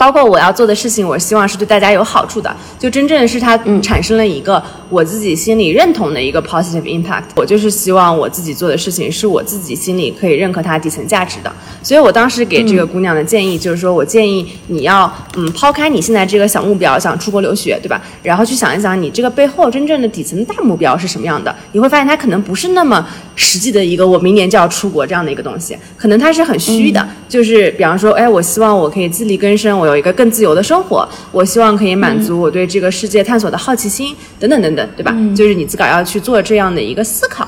[0.00, 7.24] 包括我要做的事情，我希望是对大家有好处的，就真正是它产生了一个我自己心里认同的一个 positive impact。
[7.36, 11.52] 我就是希望我自己做的事情是我自己心里可以认可它底层价值的。
[11.82, 18.00] 所以我当时给这个姑娘的建议就是说，我建议你要嗯抛开你现在这个小目标，想出国留学，对吧？
[18.22, 21.54] 然后去想一想你这个背后真正的底层大目标是什么样的。
[21.72, 27.06] 你会发现它可能不是那么实际的一个我明年就要出国这样的一个东西，可能它是很虚的。
[27.28, 29.89] 就是比方说，哎，我希望我可以自力更生，我。
[29.90, 35.14] 有一个更自由的生活，我希望可以满足我对这个世界探索的好奇心，等等等等，对吧？
[35.36, 37.46] 就是你自个儿要去做这样的一个思考。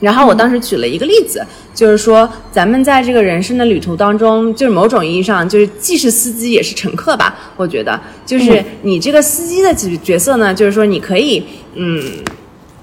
[0.00, 1.44] 然后我当时举了一个例子，
[1.74, 7.36] 就是说咱们在这个人生的旅途当中，就是某种意义上就是既是司机也是乘客吧。
[7.56, 11.44] 我觉得，就是你这个司机的角角色呢，就是说你可以，
[11.74, 12.02] 嗯，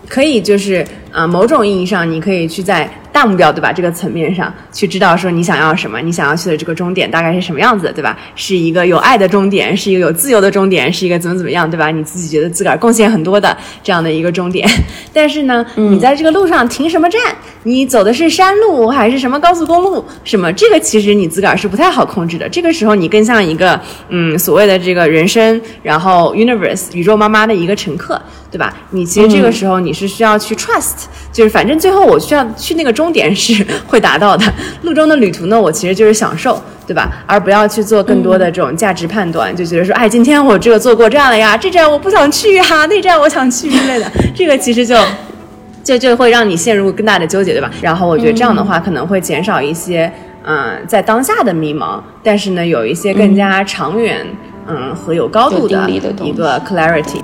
[0.07, 2.87] 可以就是啊，某种意义上你可以去在。
[3.17, 3.73] 大目标对吧？
[3.73, 8.15] 这个层面上去知道说你想要什么，你想要去的这个终点大概是什么样子，对吧？
[8.35, 11.89] 是一个有爱的终点，是一个有自由的终点，是一个怎么怎么样，对吧？
[11.89, 14.69] 你自己觉得自个儿贡献很多的这样的一个终点。
[15.11, 17.19] 但是呢，你在这个路上停什么站？
[17.63, 20.05] 你走的是山路还是什么高速公路？
[20.23, 22.47] 什么这个其实你自个儿是不太好控制的。
[22.47, 28.73] 这个时候你更像一个嗯所谓的这个人生，然后 universe 宇宙妈妈的一个乘客，对吧？
[28.91, 33.11] 你其实这个时候你是需要去 trust，就是反正最后我需要去那个终。
[33.11, 34.45] 点是 会达到的，
[34.83, 37.09] 路中的旅途呢，我其实就是享受，对吧？
[37.25, 44.95] 而不要去做更多的这种价值判断，就觉得说，哎，今天我这个坐过站了呀，这站我不想去呀， 那站我想去之类的，这个其实就。
[45.83, 47.71] 就就会让你陷入更大的纠结，对吧？
[47.81, 50.11] 然后我觉得这样的话可能会减少一些，
[50.43, 54.27] 嗯，在当下的迷茫，但是呢，有一些更加长远，
[54.67, 55.97] 嗯，和有高度的一
[56.33, 57.21] 个 clarity。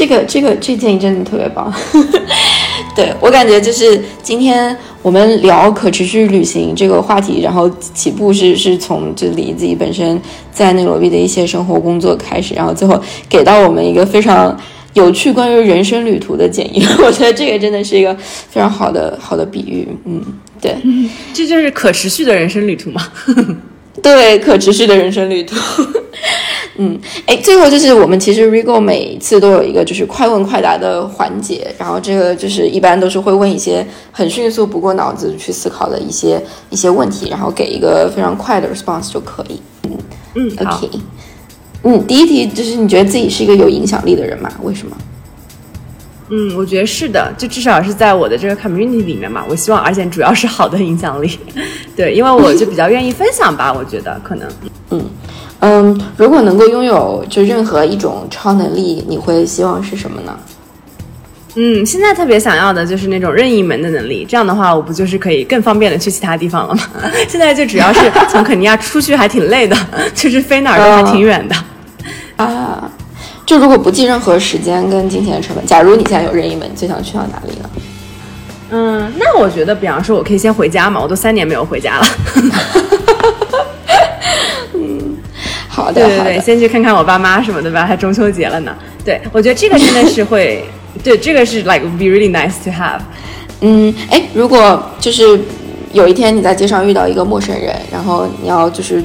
[0.00, 1.70] 这个这个这建议真的特别棒。
[2.96, 10.18] 对我感觉就是今天我们聊可持续旅行这个话题，然后起步是是从这里自己本身
[10.50, 12.98] 在内罗毕的一些生活工作开始，然后最后
[13.28, 14.58] 给到我们一个非常
[14.94, 16.82] 有趣关于人生旅途的建议。
[17.04, 19.86] 我觉得这个真的是一个非常好的好的比喻。
[20.06, 20.24] 嗯，
[20.62, 20.74] 对。
[21.34, 23.06] 这就是可持续的人生旅途嘛。
[24.02, 25.56] 对可持续的人生旅途。
[26.76, 39.60] 嗯，哎，最后就是我们其实 Rego 每次都有一个就是快问快答的环节，然后这个就是一般都是会问一些很迅速不过脑子去思考的一些一些问题，然后给一个非常快的 response 就可以。
[39.84, 39.98] 嗯，
[40.34, 40.66] 嗯。
[40.66, 40.90] OK，
[41.82, 44.50] 嗯，第一题就是你觉得自己是一个有影响力的人吗？
[44.62, 44.96] 为什么？
[46.30, 51.38] 嗯，我觉得是的，就至少是在我的这个 community 里面嘛，我希望，而且主要是好的影响力，
[51.96, 54.48] 对，因为我就比较愿意分享吧，我觉得可能，
[54.90, 55.04] 嗯
[55.60, 60.38] 嗯，如果能够拥有就任何一种超能力，你会希望是什么呢？
[61.56, 66.82] 嗯，现在特别想要的就是那种任意门的能力，这样的话，我不就是可以更方便的去其他地方了吗？
[67.26, 68.00] 现在就主要是
[68.30, 69.76] 从肯尼亚出去还挺累的，
[70.14, 71.56] 就是飞哪儿都还挺远的。
[72.36, 72.88] 啊，
[73.50, 77.68] 就如果不计任何时间跟金钱的成本，假如你现在有任意门，你最想去到哪里呢？
[78.70, 82.06] 嗯，那我觉得，比方说，我可以先回家嘛，我都三年没有回家了。
[84.72, 85.16] 嗯
[85.68, 88.72] 好的，对对对，先去看看我爸妈什么的吧，还中秋节了呢。
[89.04, 90.64] 对，我觉得这个真的是会，
[91.02, 93.00] 对，这个是 like be really nice to have。
[93.62, 95.40] 嗯，哎，如果就是
[95.92, 99.02] 有一天你在街上遇到一个陌生人，然后你要就是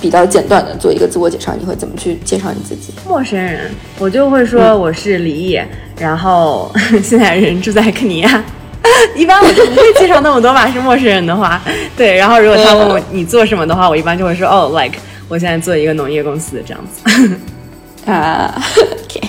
[0.00, 2.92] 比较简短的做一个自我介绍，你会怎么去介绍你自己？
[3.06, 5.60] 陌生人，我就会说我是李毅，
[5.98, 6.72] 然后
[7.02, 8.44] 现在人住在肯尼亚。
[9.14, 11.60] 一般我就不会介绍那么多吧，是陌生人的话，
[11.96, 12.16] 对。
[12.16, 18.10] 然后如果他问我你做什么的话，我一般就会说哦，like 我现在做一个农业公司这样子。
[18.10, 19.20] 啊，OK，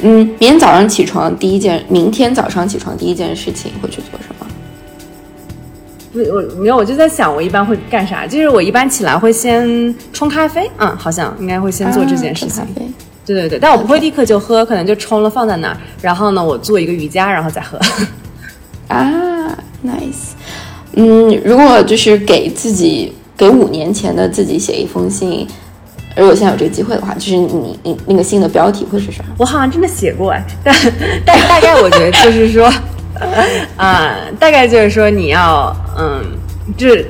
[0.00, 4.46] 嗯，明天早上起床第一件，明天早上起床第一件事情会去做什么？
[6.12, 12.64] 不，我没有，我就在想我一般会干啥，就是我一般起来会先冲咖啡，嗯，好像应该会先做这件事情。
[13.26, 17.78] 对对对，但我不会立刻就喝，可能就冲了放在那儿，然后呢，我做一个瑜伽，然后再喝。
[18.88, 19.56] 啊
[19.86, 20.32] ，nice。
[20.94, 25.46] 嗯，如果就是给自己给五年前的自己写一封信，
[26.16, 29.22] 如果现在有这个机会的话，就是你你那个信的标题会是啥？
[29.38, 30.74] 我好像真的写过哎，但
[31.24, 32.68] 但大概我觉得就是说，
[33.77, 36.37] 啊、大概就是说你要嗯，
[36.77, 37.05] 就是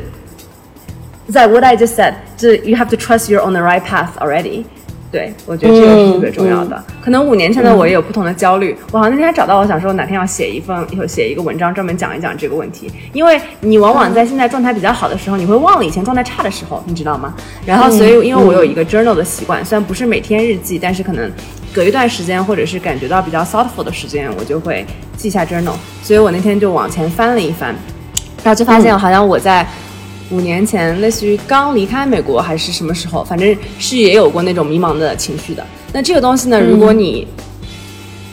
[1.32, 4.66] 在 what I just said，就是 you have to trust you're on the right path already。
[5.13, 6.85] 对，我觉得这个是特别重要的。
[7.03, 17.35] 可能五年前的我也有不同的焦虑，我好像那天还找到我想说哪天要写一份，以后写一个文章专门讲一讲这个问题，因为你往往在现在状态比较好的时候，你会忘了以前状态差的时候，你知道吗？
[17.67, 21.29] 然后所以因为我有一个 journal 的习惯，虽然不是每天日记，但是可能
[21.75, 24.87] 隔一段时间或者是感觉到比较 thoughtful 的时间，我就会
[25.17, 25.75] 记下 journal。
[26.05, 27.75] 所以我那天就往前翻了一翻，
[28.45, 29.67] 然后就发现好像我在
[30.31, 35.67] 五年前，类似于刚离开美国还是什么时候，反正是也有过那种迷茫的情绪的。
[35.93, 37.27] 那这个东西呢，如果你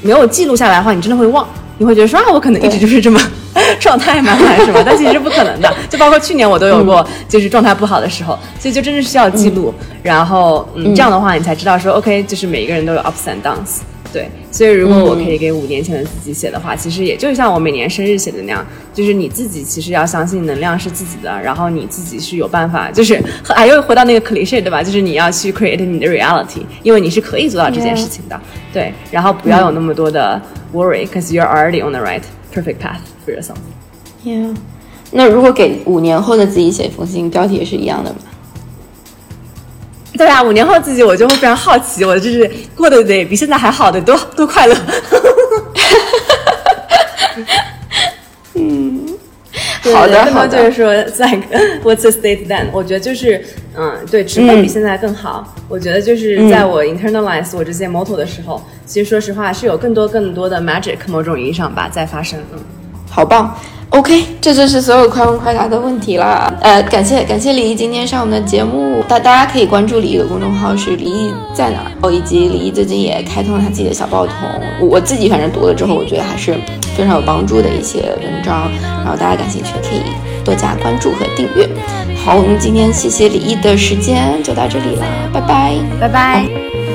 [0.02, 3.20] 没有记录下来的话，你真的会忘，你会觉得说啊，我可能一直就是这么
[3.82, 5.74] 状态蛮还是什么，但其实是不可能的。
[5.90, 9.74] 就包括去年我都有过，就是状态不好的时候，所以就真的是需要记录。
[10.04, 13.80] 然后，嗯，这样的话你才知道说，OK，就是每一个人都有 ups and downs。
[14.18, 24.82] 对，所以如果我可以给五年前的自己写的话，其实也就像我每年生日写的那样，就是你自己其实要相信能量是自己的，然后你自己是有办法，就是哎又回到那个 cliche 对吧？
[24.82, 28.42] 就是你要去 create 你的 reality，因为你是可以做到这件事情的。
[28.74, 30.42] 对，然后不要有那么多的
[30.74, 33.58] worry，cause you're already on the right perfect path for yourself。
[34.26, 34.56] Yeah，
[35.12, 38.18] 那如果给五年后的自己写一封信，标题也是一样的吗？
[40.20, 44.76] 对啊，五年后自己我就会非常好奇，我就是过得得比现在还好的多多快乐。
[48.56, 49.06] 嗯
[49.94, 50.94] 好的好的就是说
[51.26, 51.48] ，like
[51.82, 52.66] what's the state then？
[52.74, 53.42] 我觉得就是，
[53.76, 55.56] 嗯，对，只会比现在更好。
[55.70, 62.38] 我觉得就是在我 internalize 我这些 motto 的时候，其实说实话是有更多更多的 magic 某种意义上吧在发生。
[62.54, 62.60] 嗯，
[63.10, 63.58] 好棒
[63.90, 66.54] ！OK，这就是所有快问快答的问题啦。
[66.62, 74.36] 呃，感谢感谢李毅今天上我们的节目，大大家可以关注李毅的公众号是李毅在哪儿，哦，以及李毅最近也开通了他自己的小报童，
[74.82, 76.54] 我我自己反正读了之后，我觉得还是
[76.96, 80.02] 非常有帮助的一些文章，然后大家感兴趣可以
[80.44, 81.68] 多加关注和订阅。
[82.24, 85.76] 好，我们今天谢谢李毅的时间就到这里啦，拜拜。
[86.00, 86.87] 拜拜。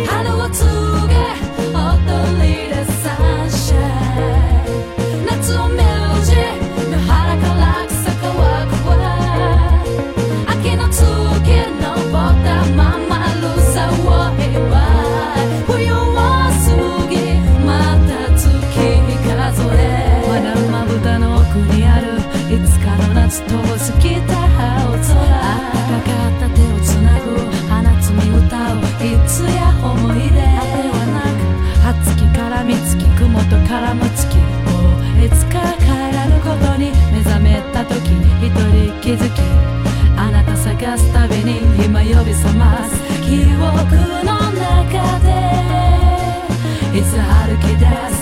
[39.03, 39.41] 気づき
[40.17, 42.95] あなた探すたびに今呼び覚ます。
[43.25, 43.57] 記憶
[44.25, 45.27] の中で
[46.97, 48.22] いつ歩き出す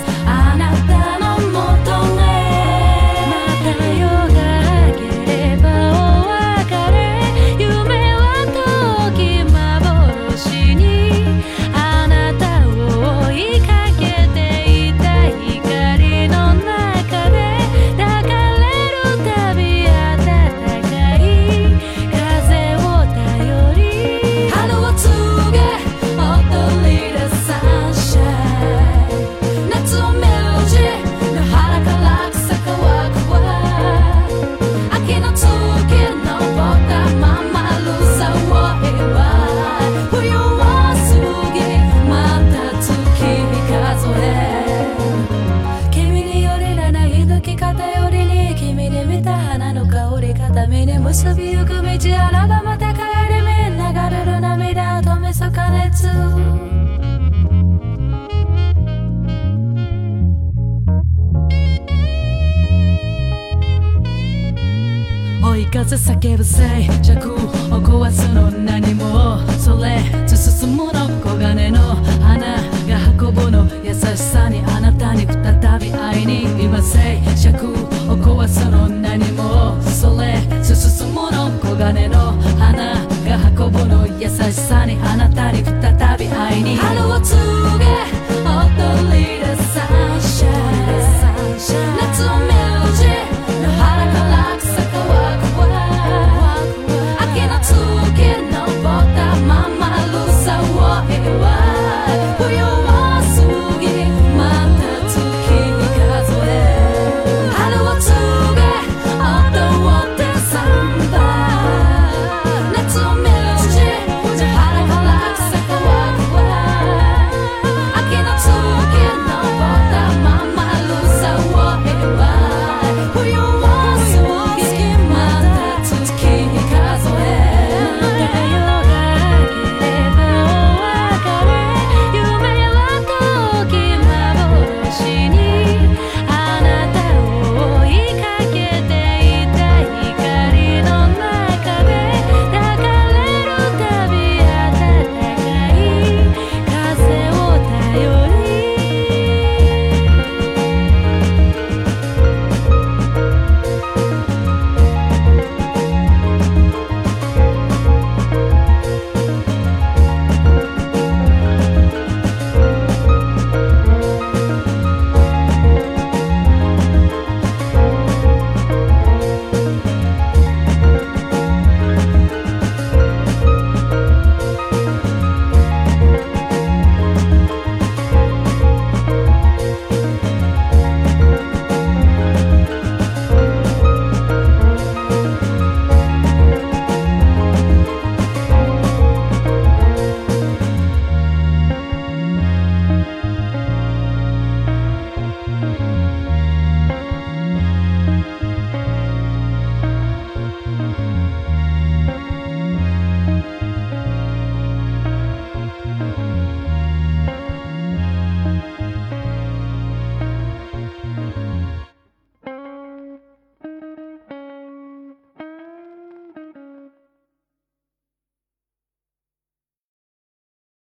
[66.43, 67.00] 風叫